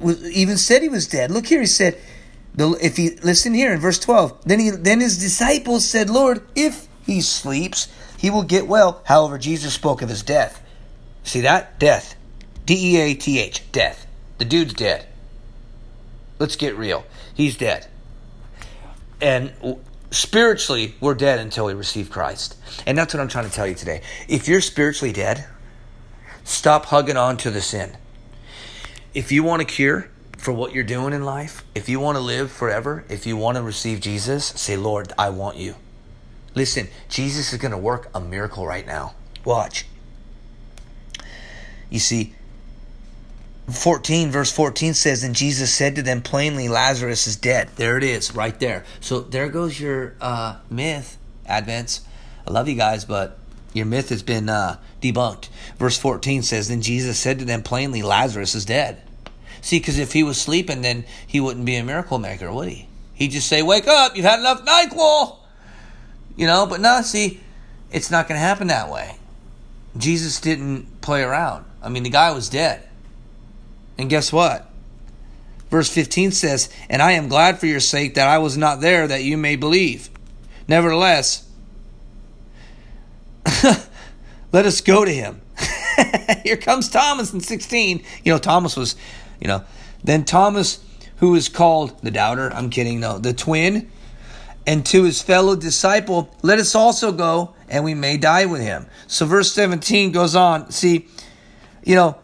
even 0.03 0.57
said 0.57 0.81
he 0.81 0.89
was 0.89 1.07
dead. 1.07 1.31
Look 1.31 1.47
here, 1.47 1.59
he 1.59 1.65
said, 1.65 1.97
if 2.57 2.97
he 2.97 3.11
listen 3.17 3.53
here 3.53 3.73
in 3.73 3.79
verse 3.79 3.99
12 3.99 4.43
then 4.45 4.59
he 4.59 4.69
then 4.69 5.01
his 5.01 5.17
disciples 5.17 5.85
said 5.85 6.09
lord 6.09 6.41
if 6.55 6.87
he 7.05 7.21
sleeps 7.21 7.87
he 8.17 8.29
will 8.29 8.43
get 8.43 8.67
well. 8.67 9.01
However 9.05 9.37
jesus 9.37 9.73
spoke 9.73 10.01
of 10.01 10.09
his 10.09 10.23
death. 10.23 10.61
See 11.23 11.41
that? 11.41 11.79
Death. 11.79 12.15
D-e-a-t-h 12.65 13.71
death. 13.71 14.07
The 14.37 14.45
dude's 14.45 14.73
dead. 14.73 15.05
Let's 16.39 16.55
get 16.55 16.75
real. 16.75 17.05
He's 17.33 17.57
dead. 17.57 17.87
And 19.21 19.53
spiritually 20.11 20.95
we're 20.99 21.13
dead 21.13 21.39
until 21.39 21.65
we 21.65 21.73
receive 21.73 22.09
christ. 22.09 22.55
And 22.87 22.97
that's 22.97 23.13
what 23.13 23.21
i'm 23.21 23.27
trying 23.27 23.49
to 23.49 23.51
tell 23.51 23.67
you 23.67 23.75
today. 23.75 24.01
If 24.27 24.47
you're 24.47 24.61
spiritually 24.61 25.13
dead 25.13 25.45
stop 26.43 26.85
hugging 26.85 27.17
on 27.17 27.37
to 27.37 27.49
the 27.49 27.61
sin 27.61 27.97
if 29.15 29.31
you 29.31 29.43
want 29.43 29.61
a 29.61 29.65
cure 29.65 30.09
for 30.37 30.51
what 30.51 30.73
you're 30.73 30.83
doing 30.83 31.13
in 31.13 31.23
life, 31.23 31.63
if 31.73 31.87
you 31.87 31.99
want 31.99 32.17
to 32.17 32.21
live 32.21 32.51
forever, 32.51 33.05
if 33.09 33.25
you 33.25 33.37
want 33.37 33.55
to 33.55 33.63
receive 33.63 34.01
Jesus, 34.01 34.45
say, 34.45 34.75
Lord, 34.75 35.13
I 35.17 35.29
want 35.29 35.55
you. 35.55 35.75
Listen, 36.53 36.89
Jesus 37.09 37.53
is 37.53 37.59
going 37.59 37.71
to 37.71 37.77
work 37.77 38.09
a 38.13 38.19
miracle 38.19 38.67
right 38.67 38.85
now. 38.85 39.15
Watch. 39.45 39.85
You 41.89 41.99
see, 41.99 42.35
14, 43.71 44.31
verse 44.31 44.51
14 44.51 44.93
says, 44.93 45.23
And 45.23 45.33
Jesus 45.33 45.73
said 45.73 45.95
to 45.95 46.01
them 46.01 46.21
plainly, 46.21 46.67
Lazarus 46.67 47.25
is 47.25 47.37
dead. 47.37 47.69
There 47.77 47.97
it 47.97 48.03
is, 48.03 48.35
right 48.35 48.59
there. 48.59 48.83
So 48.99 49.21
there 49.21 49.47
goes 49.47 49.79
your 49.79 50.15
uh, 50.19 50.57
myth, 50.69 51.17
Advents. 51.49 52.01
I 52.45 52.51
love 52.51 52.67
you 52.67 52.75
guys, 52.75 53.05
but 53.05 53.39
your 53.73 53.85
myth 53.85 54.09
has 54.09 54.23
been 54.23 54.49
uh, 54.49 54.77
debunked. 55.01 55.47
Verse 55.77 55.97
14 55.97 56.43
says, 56.43 56.67
Then 56.67 56.81
Jesus 56.81 57.17
said 57.17 57.39
to 57.39 57.45
them 57.45 57.63
plainly, 57.63 58.01
Lazarus 58.01 58.55
is 58.55 58.65
dead. 58.65 59.01
See, 59.65 59.79
because 59.79 59.97
if 59.97 60.13
he 60.13 60.21
was 60.21 60.39
sleeping, 60.39 60.83
then 60.83 61.05
he 61.25 61.39
wouldn't 61.39 61.65
be 61.65 61.75
a 61.75 61.83
miracle 61.83 62.19
maker, 62.19 62.53
would 62.53 62.69
he? 62.69 62.87
He'd 63.15 63.31
just 63.31 63.47
say, 63.47 63.63
Wake 63.63 63.87
up, 63.87 64.15
you've 64.15 64.23
had 64.23 64.37
enough 64.39 64.63
NyQuil. 64.63 65.37
You 66.37 66.45
know, 66.45 66.67
but 66.67 66.81
now, 66.81 67.01
see, 67.01 67.39
it's 67.91 68.11
not 68.11 68.27
going 68.27 68.39
to 68.39 68.45
happen 68.45 68.67
that 68.67 68.91
way. 68.91 69.17
Jesus 69.97 70.39
didn't 70.39 71.01
play 71.01 71.23
around. 71.23 71.65
I 71.81 71.89
mean, 71.89 72.03
the 72.03 72.11
guy 72.11 72.31
was 72.31 72.47
dead. 72.47 72.87
And 73.97 74.07
guess 74.07 74.31
what? 74.31 74.69
Verse 75.71 75.89
15 75.89 76.31
says, 76.31 76.69
And 76.87 77.01
I 77.01 77.13
am 77.13 77.27
glad 77.27 77.59
for 77.59 77.65
your 77.65 77.79
sake 77.79 78.13
that 78.13 78.27
I 78.27 78.37
was 78.37 78.55
not 78.55 78.81
there, 78.81 79.07
that 79.07 79.23
you 79.23 79.35
may 79.35 79.55
believe. 79.55 80.11
Nevertheless, 80.67 81.49
let 84.51 84.67
us 84.67 84.81
go 84.81 85.05
to 85.05 85.11
him. 85.11 85.41
Here 86.43 86.57
comes 86.57 86.87
Thomas 86.87 87.33
in 87.33 87.39
16. 87.39 88.03
You 88.23 88.31
know, 88.31 88.37
Thomas 88.37 88.77
was, 88.77 88.95
you 89.39 89.47
know, 89.47 89.63
then 90.03 90.25
Thomas, 90.25 90.83
who 91.17 91.35
is 91.35 91.49
called 91.49 92.01
the 92.01 92.11
doubter, 92.11 92.51
I'm 92.53 92.69
kidding, 92.69 92.99
no, 92.99 93.17
the 93.17 93.33
twin, 93.33 93.91
and 94.67 94.85
to 94.87 95.03
his 95.03 95.21
fellow 95.21 95.55
disciple, 95.55 96.33
let 96.41 96.59
us 96.59 96.75
also 96.75 97.11
go, 97.11 97.53
and 97.69 97.83
we 97.83 97.93
may 97.93 98.17
die 98.17 98.45
with 98.45 98.61
him. 98.61 98.87
So 99.07 99.25
verse 99.25 99.51
17 99.53 100.11
goes 100.11 100.35
on. 100.35 100.71
See, 100.71 101.07
you 101.83 101.95
know, 101.95 102.17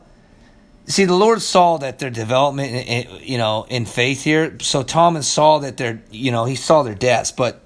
see 0.88 1.06
the 1.06 1.15
Lord 1.15 1.41
saw 1.41 1.78
that 1.78 2.00
their 2.00 2.10
development, 2.10 2.74
eh, 2.74 2.84
eh, 2.88 3.19
you 3.21 3.38
know, 3.38 3.65
in 3.69 3.86
faith 3.86 4.24
here. 4.24 4.58
So 4.60 4.82
Thomas 4.82 5.28
saw 5.28 5.60
that 5.60 5.78
their, 5.78 6.02
you 6.10 6.32
know, 6.32 6.45
he 6.45 6.56
saw 6.56 6.84
their 6.84 6.95
deaths, 6.95 7.32
but 7.32 7.62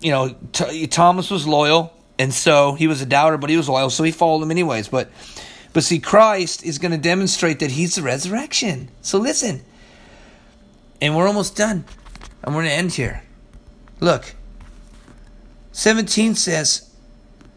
you 0.00 0.12
know, 0.12 0.30
Thomas 0.52 1.30
was 1.30 1.46
loyal, 1.46 1.92
and 2.18 2.32
so 2.32 2.74
he 2.74 2.86
was 2.86 3.02
a 3.02 3.06
doubter, 3.06 3.36
but 3.36 3.50
he 3.50 3.56
was 3.56 3.68
loyal, 3.68 3.90
so 3.90 4.04
he 4.04 4.12
followed 4.12 4.42
him 4.42 4.50
anyways. 4.50 4.88
But, 4.88 5.10
but 5.72 5.84
see, 5.84 5.98
Christ 5.98 6.64
is 6.64 6.78
going 6.78 6.92
to 6.92 6.98
demonstrate 6.98 7.58
that 7.60 7.72
he's 7.72 7.96
the 7.96 8.02
resurrection. 8.02 8.90
So 9.02 9.18
listen, 9.18 9.62
and 11.00 11.16
we're 11.16 11.26
almost 11.26 11.56
done, 11.56 11.84
and 12.42 12.54
we're 12.54 12.62
going 12.62 12.70
to 12.70 12.76
end 12.76 12.92
here. 12.92 13.22
Look, 14.00 14.34
17 15.72 16.34
says, 16.34 16.90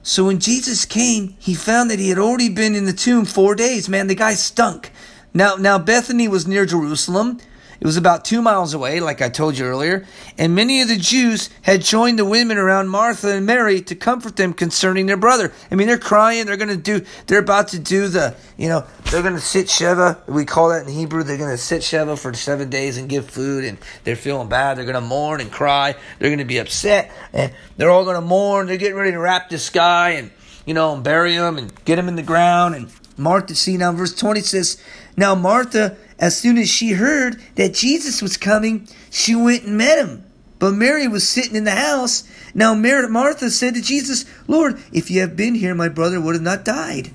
So 0.03 0.25
when 0.25 0.39
Jesus 0.39 0.85
came, 0.85 1.35
he 1.39 1.53
found 1.53 1.89
that 1.89 1.99
he 1.99 2.09
had 2.09 2.19
already 2.19 2.49
been 2.49 2.75
in 2.75 2.85
the 2.85 2.93
tomb 2.93 3.25
four 3.25 3.55
days. 3.55 3.89
Man, 3.89 4.07
the 4.07 4.15
guy 4.15 4.33
stunk. 4.33 4.91
Now, 5.33 5.55
now 5.55 5.79
Bethany 5.79 6.27
was 6.27 6.45
near 6.47 6.65
Jerusalem. 6.65 7.39
It 7.81 7.87
was 7.87 7.97
about 7.97 8.23
two 8.25 8.43
miles 8.43 8.75
away, 8.75 8.99
like 8.99 9.23
I 9.23 9.29
told 9.29 9.57
you 9.57 9.65
earlier, 9.65 10.05
and 10.37 10.53
many 10.53 10.81
of 10.81 10.87
the 10.87 10.97
Jews 10.97 11.49
had 11.63 11.81
joined 11.81 12.19
the 12.19 12.25
women 12.25 12.59
around 12.59 12.89
Martha 12.89 13.29
and 13.29 13.43
Mary 13.43 13.81
to 13.81 13.95
comfort 13.95 14.35
them 14.35 14.53
concerning 14.53 15.07
their 15.07 15.17
brother. 15.17 15.51
I 15.71 15.73
mean, 15.73 15.87
they're 15.87 15.97
crying. 15.97 16.45
They're 16.45 16.57
going 16.57 16.69
to 16.69 16.77
do, 16.77 17.03
they're 17.25 17.39
about 17.39 17.69
to 17.69 17.79
do 17.79 18.07
the, 18.07 18.35
you 18.55 18.69
know, 18.69 18.85
they're 19.05 19.23
going 19.23 19.33
to 19.33 19.41
sit 19.41 19.65
Sheva. 19.65 20.27
We 20.27 20.45
call 20.45 20.69
that 20.69 20.85
in 20.85 20.93
Hebrew. 20.93 21.23
They're 21.23 21.39
going 21.39 21.49
to 21.49 21.57
sit 21.57 21.81
Sheva 21.81 22.19
for 22.19 22.31
seven 22.35 22.69
days 22.69 22.97
and 22.97 23.09
give 23.09 23.27
food, 23.31 23.63
and 23.65 23.79
they're 24.03 24.15
feeling 24.15 24.47
bad. 24.47 24.77
They're 24.77 24.85
going 24.85 24.93
to 24.93 25.01
mourn 25.01 25.41
and 25.41 25.51
cry. 25.51 25.95
They're 26.19 26.29
going 26.29 26.37
to 26.37 26.45
be 26.45 26.59
upset, 26.59 27.11
and 27.33 27.51
they're 27.77 27.89
all 27.89 28.03
going 28.03 28.13
to 28.13 28.21
mourn. 28.21 28.67
They're 28.67 28.77
getting 28.77 28.95
ready 28.95 29.13
to 29.13 29.19
wrap 29.19 29.49
this 29.49 29.71
guy 29.71 30.11
and, 30.11 30.29
you 30.67 30.75
know, 30.75 30.93
and 30.93 31.03
bury 31.03 31.33
him 31.33 31.57
and 31.57 31.73
get 31.83 31.97
him 31.97 32.07
in 32.07 32.15
the 32.15 32.21
ground. 32.21 32.75
And 32.75 32.91
Martha, 33.17 33.55
see 33.55 33.75
now, 33.77 33.91
verse 33.91 34.13
20 34.13 34.41
says, 34.41 34.79
Now 35.17 35.33
Martha, 35.33 35.97
as 36.21 36.37
soon 36.37 36.59
as 36.59 36.69
she 36.69 36.91
heard 36.91 37.41
that 37.55 37.73
Jesus 37.73 38.21
was 38.21 38.37
coming, 38.37 38.87
she 39.09 39.35
went 39.35 39.63
and 39.63 39.77
met 39.77 39.97
him. 39.97 40.23
But 40.59 40.73
Mary 40.75 41.07
was 41.07 41.27
sitting 41.27 41.55
in 41.55 41.63
the 41.63 41.71
house. 41.71 42.23
Now 42.53 42.75
Martha 42.75 43.49
said 43.49 43.73
to 43.73 43.81
Jesus, 43.81 44.25
Lord, 44.47 44.79
if 44.93 45.09
you 45.09 45.21
had 45.21 45.35
been 45.35 45.55
here, 45.55 45.73
my 45.73 45.89
brother 45.89 46.21
would 46.21 46.35
have 46.35 46.43
not 46.43 46.63
died. 46.63 47.09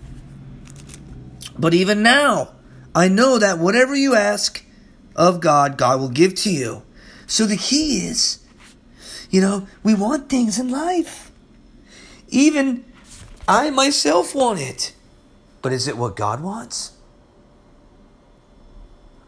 But 1.56 1.72
even 1.72 2.02
now, 2.02 2.50
I 2.94 3.06
know 3.06 3.38
that 3.38 3.60
whatever 3.60 3.94
you 3.94 4.16
ask 4.16 4.64
of 5.14 5.40
God, 5.40 5.78
God 5.78 6.00
will 6.00 6.08
give 6.08 6.34
to 6.36 6.50
you. 6.50 6.82
So 7.28 7.46
the 7.46 7.56
key 7.56 8.06
is, 8.06 8.40
you 9.30 9.40
know, 9.40 9.68
we 9.84 9.94
want 9.94 10.28
things 10.28 10.58
in 10.58 10.68
life. 10.68 11.30
Even 12.28 12.84
I 13.46 13.70
myself 13.70 14.34
want 14.34 14.60
it. 14.60 14.92
But 15.62 15.72
is 15.72 15.86
it 15.86 15.96
what 15.96 16.16
God 16.16 16.42
wants? 16.42 16.95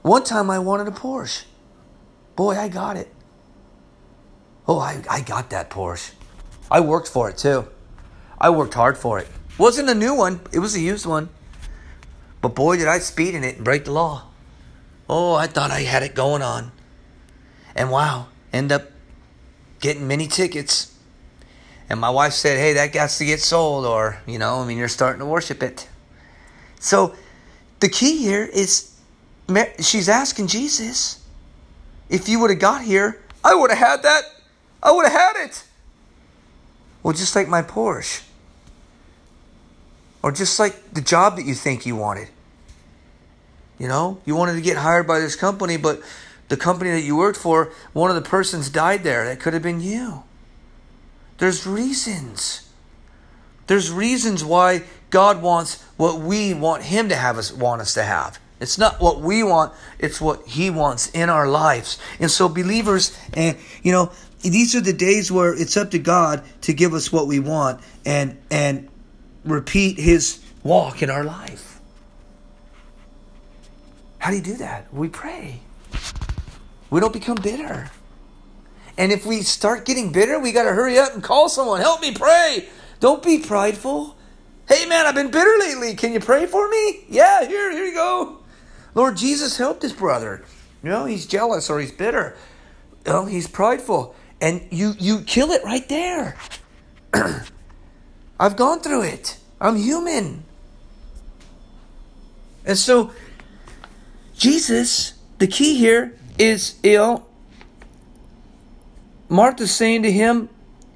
One 0.08 0.24
time 0.24 0.48
I 0.48 0.58
wanted 0.58 0.88
a 0.88 0.90
Porsche. 0.90 1.44
Boy, 2.34 2.56
I 2.56 2.68
got 2.68 2.96
it. 2.96 3.12
Oh, 4.66 4.78
I, 4.78 5.02
I 5.10 5.20
got 5.20 5.50
that 5.50 5.68
Porsche. 5.68 6.12
I 6.70 6.80
worked 6.80 7.08
for 7.08 7.28
it 7.28 7.36
too. 7.36 7.68
I 8.40 8.48
worked 8.48 8.72
hard 8.72 8.96
for 8.96 9.18
it. 9.18 9.28
Wasn't 9.58 9.90
a 9.90 9.94
new 9.94 10.14
one, 10.14 10.40
it 10.50 10.60
was 10.60 10.74
a 10.74 10.80
used 10.80 11.04
one. 11.04 11.28
But 12.40 12.54
boy, 12.54 12.78
did 12.78 12.88
I 12.88 13.00
speed 13.00 13.34
in 13.34 13.44
it 13.44 13.56
and 13.56 13.64
break 13.66 13.84
the 13.84 13.92
law. 13.92 14.28
Oh, 15.10 15.34
I 15.34 15.46
thought 15.46 15.70
I 15.70 15.80
had 15.80 16.02
it 16.02 16.14
going 16.14 16.40
on. 16.40 16.72
And 17.76 17.90
wow, 17.90 18.28
end 18.50 18.72
up 18.72 18.90
getting 19.78 20.08
many 20.08 20.26
tickets. 20.26 20.96
And 21.90 22.00
my 22.00 22.08
wife 22.08 22.32
said, 22.32 22.56
hey, 22.56 22.72
that 22.72 22.94
got 22.94 23.10
to 23.10 23.24
get 23.26 23.40
sold, 23.40 23.84
or, 23.84 24.22
you 24.26 24.38
know, 24.38 24.60
I 24.60 24.66
mean, 24.66 24.78
you're 24.78 24.88
starting 24.88 25.20
to 25.20 25.26
worship 25.26 25.62
it. 25.62 25.86
So 26.80 27.14
the 27.80 27.90
key 27.90 28.16
here 28.16 28.46
is 28.46 28.87
she's 29.80 30.08
asking 30.08 30.48
Jesus, 30.48 31.24
if 32.08 32.28
you 32.28 32.38
would 32.40 32.50
have 32.50 32.58
got 32.58 32.82
here, 32.82 33.20
I 33.44 33.54
would 33.54 33.70
have 33.70 33.78
had 33.78 34.02
that. 34.02 34.22
I 34.82 34.92
would 34.92 35.06
have 35.06 35.12
had 35.12 35.44
it. 35.44 35.64
Well, 37.02 37.14
just 37.14 37.34
like 37.34 37.48
my 37.48 37.62
Porsche. 37.62 38.22
Or 40.22 40.32
just 40.32 40.58
like 40.58 40.92
the 40.92 41.00
job 41.00 41.36
that 41.36 41.44
you 41.44 41.54
think 41.54 41.86
you 41.86 41.96
wanted. 41.96 42.28
You 43.78 43.88
know, 43.88 44.20
you 44.24 44.34
wanted 44.34 44.54
to 44.54 44.60
get 44.60 44.76
hired 44.76 45.06
by 45.06 45.20
this 45.20 45.36
company, 45.36 45.76
but 45.76 46.02
the 46.48 46.56
company 46.56 46.90
that 46.90 47.02
you 47.02 47.16
worked 47.16 47.38
for, 47.38 47.72
one 47.92 48.10
of 48.10 48.16
the 48.16 48.28
persons 48.28 48.68
died 48.68 49.04
there. 49.04 49.24
That 49.24 49.38
could 49.38 49.54
have 49.54 49.62
been 49.62 49.80
you. 49.80 50.24
There's 51.38 51.66
reasons. 51.66 52.68
There's 53.68 53.92
reasons 53.92 54.44
why 54.44 54.82
God 55.10 55.40
wants 55.40 55.82
what 55.96 56.18
we 56.20 56.52
want 56.54 56.84
Him 56.84 57.08
to 57.10 57.16
have 57.16 57.38
us 57.38 57.52
want 57.52 57.80
us 57.80 57.94
to 57.94 58.02
have. 58.02 58.40
It's 58.60 58.78
not 58.78 59.00
what 59.00 59.20
we 59.20 59.42
want, 59.42 59.72
it's 59.98 60.20
what 60.20 60.46
He 60.46 60.70
wants 60.70 61.10
in 61.10 61.30
our 61.30 61.48
lives. 61.48 61.98
And 62.18 62.30
so, 62.30 62.48
believers, 62.48 63.16
and 63.32 63.56
you 63.82 63.92
know, 63.92 64.10
these 64.40 64.74
are 64.74 64.80
the 64.80 64.92
days 64.92 65.30
where 65.30 65.54
it's 65.54 65.76
up 65.76 65.90
to 65.92 65.98
God 65.98 66.42
to 66.62 66.72
give 66.72 66.94
us 66.94 67.12
what 67.12 67.26
we 67.26 67.38
want 67.38 67.80
and 68.04 68.36
and 68.50 68.88
repeat 69.44 69.98
His 69.98 70.40
walk 70.62 71.02
in 71.02 71.10
our 71.10 71.24
life. 71.24 71.80
How 74.18 74.30
do 74.30 74.36
you 74.36 74.42
do 74.42 74.56
that? 74.56 74.92
We 74.92 75.08
pray. 75.08 75.60
We 76.90 77.00
don't 77.00 77.12
become 77.12 77.36
bitter. 77.36 77.90
And 78.96 79.12
if 79.12 79.24
we 79.24 79.42
start 79.42 79.84
getting 79.84 80.10
bitter, 80.10 80.40
we 80.40 80.50
got 80.50 80.64
to 80.64 80.72
hurry 80.72 80.98
up 80.98 81.14
and 81.14 81.22
call 81.22 81.48
someone. 81.48 81.80
Help 81.80 82.00
me 82.00 82.12
pray. 82.12 82.68
Don't 82.98 83.22
be 83.22 83.38
prideful. 83.38 84.16
Hey 84.68 84.86
man, 84.86 85.06
I've 85.06 85.14
been 85.14 85.30
bitter 85.30 85.56
lately. 85.60 85.94
Can 85.94 86.12
you 86.12 86.20
pray 86.20 86.46
for 86.46 86.68
me? 86.68 87.04
Yeah, 87.08 87.46
here, 87.46 87.70
here 87.70 87.84
you 87.84 87.94
go. 87.94 88.37
Lord 88.94 89.16
Jesus 89.16 89.56
helped 89.56 89.82
his 89.82 89.92
brother. 89.92 90.44
You 90.82 90.90
know, 90.90 91.04
he's 91.04 91.26
jealous 91.26 91.70
or 91.70 91.80
he's 91.80 91.92
bitter. 91.92 92.36
You 93.06 93.12
know, 93.12 93.24
he's 93.26 93.48
prideful. 93.48 94.14
And 94.40 94.66
you 94.70 94.94
you 94.98 95.20
kill 95.20 95.50
it 95.50 95.64
right 95.64 95.88
there. 95.88 96.36
I've 98.40 98.56
gone 98.56 98.80
through 98.80 99.02
it. 99.02 99.38
I'm 99.60 99.76
human. 99.76 100.44
And 102.64 102.78
so 102.78 103.12
Jesus, 104.36 105.14
the 105.38 105.46
key 105.46 105.76
here 105.76 106.16
is, 106.38 106.78
you 106.82 106.98
know, 106.98 107.26
Martha's 109.28 109.74
saying 109.74 110.04
to 110.04 110.12
him, 110.12 110.48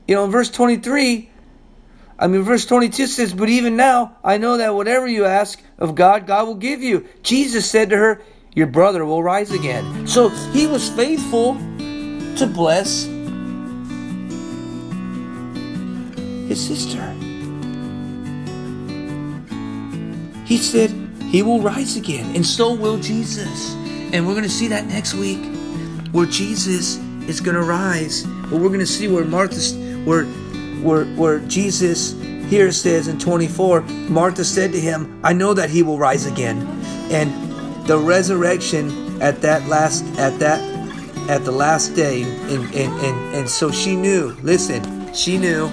you 0.06 0.14
know, 0.14 0.24
in 0.24 0.30
verse 0.30 0.50
23, 0.50 1.28
I 2.18 2.26
mean, 2.28 2.42
verse 2.42 2.66
22 2.66 3.06
says, 3.06 3.34
But 3.34 3.48
even 3.48 3.76
now, 3.76 4.16
I 4.22 4.38
know 4.38 4.58
that 4.58 4.74
whatever 4.74 5.08
you 5.08 5.24
ask 5.24 5.60
of 5.82 5.96
God, 5.96 6.28
God 6.28 6.46
will 6.46 6.54
give 6.54 6.80
you. 6.80 7.06
Jesus 7.24 7.68
said 7.68 7.90
to 7.90 7.96
her, 7.96 8.22
Your 8.54 8.68
brother 8.68 9.04
will 9.04 9.22
rise 9.22 9.50
again. 9.50 10.06
So 10.06 10.28
he 10.28 10.68
was 10.68 10.88
faithful 10.88 11.54
to 11.54 12.46
bless 12.46 13.04
his 16.46 16.64
sister. 16.64 17.02
He 20.44 20.56
said, 20.56 20.90
He 21.20 21.42
will 21.42 21.60
rise 21.60 21.96
again, 21.96 22.36
and 22.36 22.46
so 22.46 22.72
will 22.72 22.98
Jesus. 22.98 23.74
And 24.12 24.24
we're 24.24 24.34
going 24.34 24.44
to 24.44 24.50
see 24.50 24.68
that 24.68 24.86
next 24.86 25.14
week 25.14 25.44
where 26.12 26.26
Jesus 26.26 26.98
is 27.28 27.40
going 27.40 27.56
to 27.56 27.62
rise. 27.62 28.22
But 28.22 28.60
we're 28.60 28.68
going 28.68 28.78
to 28.78 28.86
see 28.86 29.08
where 29.08 29.24
Martha, 29.24 29.60
where 30.04 30.26
where, 30.82 31.04
where 31.14 31.38
Jesus 31.40 32.12
here 32.52 32.70
says 32.70 33.08
in 33.08 33.18
24, 33.18 33.80
Martha 34.10 34.44
said 34.44 34.72
to 34.72 34.78
him, 34.78 35.18
I 35.24 35.32
know 35.32 35.54
that 35.54 35.70
he 35.70 35.82
will 35.82 35.96
rise 35.96 36.26
again. 36.26 36.58
And 37.10 37.32
the 37.86 37.96
resurrection 37.96 39.22
at 39.22 39.40
that 39.40 39.66
last, 39.68 40.04
at 40.18 40.38
that, 40.40 40.60
at 41.30 41.46
the 41.46 41.50
last 41.50 41.94
day, 41.94 42.24
and, 42.24 42.64
and, 42.74 42.92
and, 43.00 43.34
and 43.36 43.48
so 43.48 43.70
she 43.70 43.96
knew, 43.96 44.36
listen, 44.42 45.14
she 45.14 45.38
knew. 45.38 45.68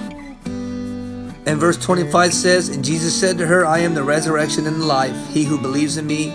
And 1.44 1.58
verse 1.58 1.76
25 1.76 2.32
says, 2.32 2.70
And 2.70 2.82
Jesus 2.82 3.14
said 3.14 3.36
to 3.36 3.46
her, 3.46 3.66
I 3.66 3.80
am 3.80 3.92
the 3.92 4.02
resurrection 4.02 4.66
and 4.66 4.80
the 4.80 4.86
life. 4.86 5.28
He 5.28 5.44
who 5.44 5.60
believes 5.60 5.98
in 5.98 6.06
me, 6.06 6.30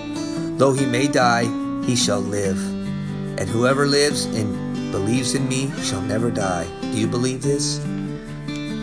though 0.57 0.73
he 0.73 0.85
may 0.85 1.07
die, 1.07 1.45
he 1.85 1.95
shall 1.95 2.21
live. 2.21 2.59
And 3.39 3.49
whoever 3.49 3.87
lives 3.87 4.25
and 4.25 4.91
believes 4.91 5.33
in 5.33 5.49
me 5.49 5.71
shall 5.81 6.01
never 6.01 6.29
die. 6.29 6.67
Do 6.81 6.89
you 6.99 7.07
believe 7.07 7.41
this? 7.41 7.83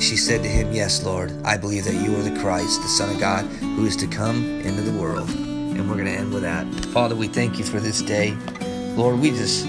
She 0.03 0.17
said 0.17 0.43
to 0.43 0.49
him, 0.49 0.73
Yes, 0.73 1.05
Lord, 1.05 1.33
I 1.45 1.57
believe 1.57 1.85
that 1.85 1.95
you 1.95 2.17
are 2.17 2.23
the 2.23 2.39
Christ, 2.41 2.83
the 2.83 2.89
Son 2.89 3.15
of 3.15 3.21
God, 3.21 3.45
who 3.45 3.87
is 3.87 3.97
to 3.97 4.07
come 4.09 4.45
into 4.61 4.83
the 4.83 4.99
world. 5.01 5.31
And 5.31 5.89
we're 5.89 5.95
going 5.95 6.07
to 6.07 6.13
end 6.13 6.33
with 6.33 6.43
that. 6.43 6.67
Father, 6.87 7.15
we 7.15 7.29
thank 7.29 7.59
you 7.59 7.65
for 7.65 7.79
this 7.79 8.03
day. 8.03 8.37
Lord, 8.97 9.21
we 9.21 9.31
just 9.31 9.65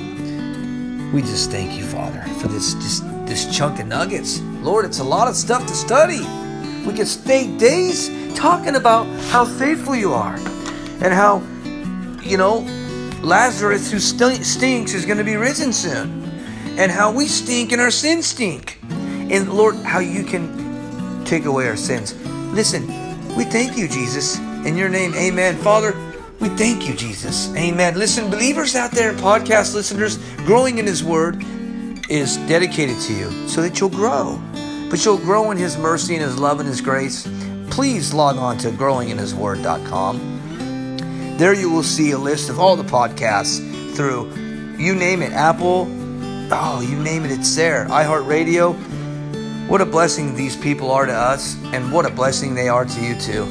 we 1.14 1.22
just 1.22 1.52
thank 1.52 1.78
you, 1.78 1.86
Father, 1.86 2.22
for 2.42 2.48
this 2.48 2.74
just 2.76 3.04
this 3.28 3.56
chunk 3.56 3.80
of 3.80 3.86
nuggets. 3.86 4.42
Lord, 4.62 4.86
it's 4.86 5.00
a 5.00 5.04
lot 5.04 5.28
of 5.28 5.36
stuff 5.36 5.66
to 5.68 5.74
study. 5.76 6.22
We 6.86 6.94
could 6.94 7.08
stay 7.08 7.56
days 7.58 8.10
talking 8.36 8.76
about 8.76 9.06
how 9.30 9.46
faithful 9.46 9.96
you 9.96 10.14
are 10.14 10.36
and 10.36 11.14
how, 11.14 11.44
you 12.22 12.38
know, 12.38 12.68
Lazarus, 13.22 13.92
who 13.92 14.00
stinks, 14.00 14.94
is 14.94 15.06
going 15.06 15.20
to 15.20 15.24
be 15.24 15.36
risen 15.36 15.72
soon, 15.72 16.24
and 16.78 16.92
how 16.92 17.12
we 17.12 17.28
stink 17.28 17.72
and 17.72 17.80
our 17.80 17.92
sins 17.92 18.26
stink. 18.26 18.80
And 19.34 19.52
Lord, 19.52 19.76
how 19.78 19.98
you 20.00 20.24
can 20.24 21.26
take 21.26 21.46
away 21.46 21.68
our 21.68 21.76
sins. 21.76 22.14
Listen, 22.54 22.86
we 23.36 23.46
thank 23.46 23.76
you, 23.76 23.88
Jesus. 23.88 24.38
In 24.38 24.78
your 24.78 24.90
name, 24.90 25.16
amen. 25.16 25.58
Father, 25.58 25.96
we 26.40 26.50
thank 26.50 26.88
you, 26.88 26.94
Jesus. 26.94 27.52
Amen. 27.56 27.98
Listen, 27.98 28.30
believers 28.30 28.76
out 28.76 28.92
there, 28.92 29.14
podcast 29.14 29.74
listeners, 29.74 30.18
growing 30.46 30.78
in 30.78 30.86
His 30.86 31.04
Word 31.04 31.44
is 32.10 32.38
dedicated 32.48 33.00
to 33.02 33.14
you 33.14 33.32
so 33.48 33.64
that 33.64 33.80
you'll 33.80 33.90
grow. 33.90 34.40
But 34.90 35.04
you'll 35.04 35.18
grow 35.18 35.50
in 35.50 35.58
His 35.58 35.80
mercy 35.80 36.14
and 36.14 36.24
His 36.24 36.38
love 36.38 36.60
and 36.60 36.70
His 36.70 36.82
grace. 36.82 37.28
Please 37.72 38.14
log 38.14 38.38
on 38.38 38.60
to 38.60 38.70
growinginhisword.com. 38.70 41.38
There 41.38 41.56
you 41.56 41.72
will 41.72 41.82
see 41.82 42.12
a 42.12 42.20
list 42.20 42.52
of 42.52 42.60
all 42.60 42.76
the 42.76 42.84
podcasts 42.84 43.58
through, 43.96 44.32
you 44.78 44.94
name 44.94 45.24
it, 45.24 45.32
Apple, 45.32 45.88
oh, 46.52 46.88
you 46.88 47.00
name 47.00 47.26
it, 47.26 47.32
it's 47.32 47.56
there. 47.56 47.88
iHeartRadio. 47.88 48.93
What 49.74 49.82
a 49.82 49.88
blessing 49.88 50.36
these 50.36 50.56
people 50.56 50.92
are 50.92 51.08
to 51.08 51.12
us, 51.12 51.56
and 51.74 51.92
what 51.92 52.06
a 52.06 52.12
blessing 52.12 52.54
they 52.54 52.70
are 52.70 52.86
to 52.86 53.02
you 53.02 53.20
too. 53.20 53.44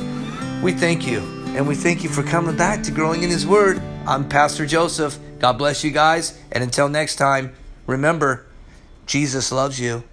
We 0.62 0.72
thank 0.72 1.04
you, 1.04 1.18
and 1.56 1.66
we 1.66 1.74
thank 1.74 2.04
you 2.04 2.08
for 2.08 2.22
coming 2.22 2.56
back 2.56 2.84
to 2.84 2.92
Growing 2.92 3.24
in 3.24 3.28
His 3.28 3.44
Word. 3.44 3.82
I'm 4.06 4.28
Pastor 4.28 4.64
Joseph. 4.64 5.18
God 5.40 5.58
bless 5.58 5.82
you 5.82 5.90
guys, 5.90 6.38
and 6.52 6.62
until 6.62 6.88
next 6.88 7.16
time, 7.16 7.52
remember, 7.88 8.46
Jesus 9.04 9.50
loves 9.50 9.80
you. 9.80 10.04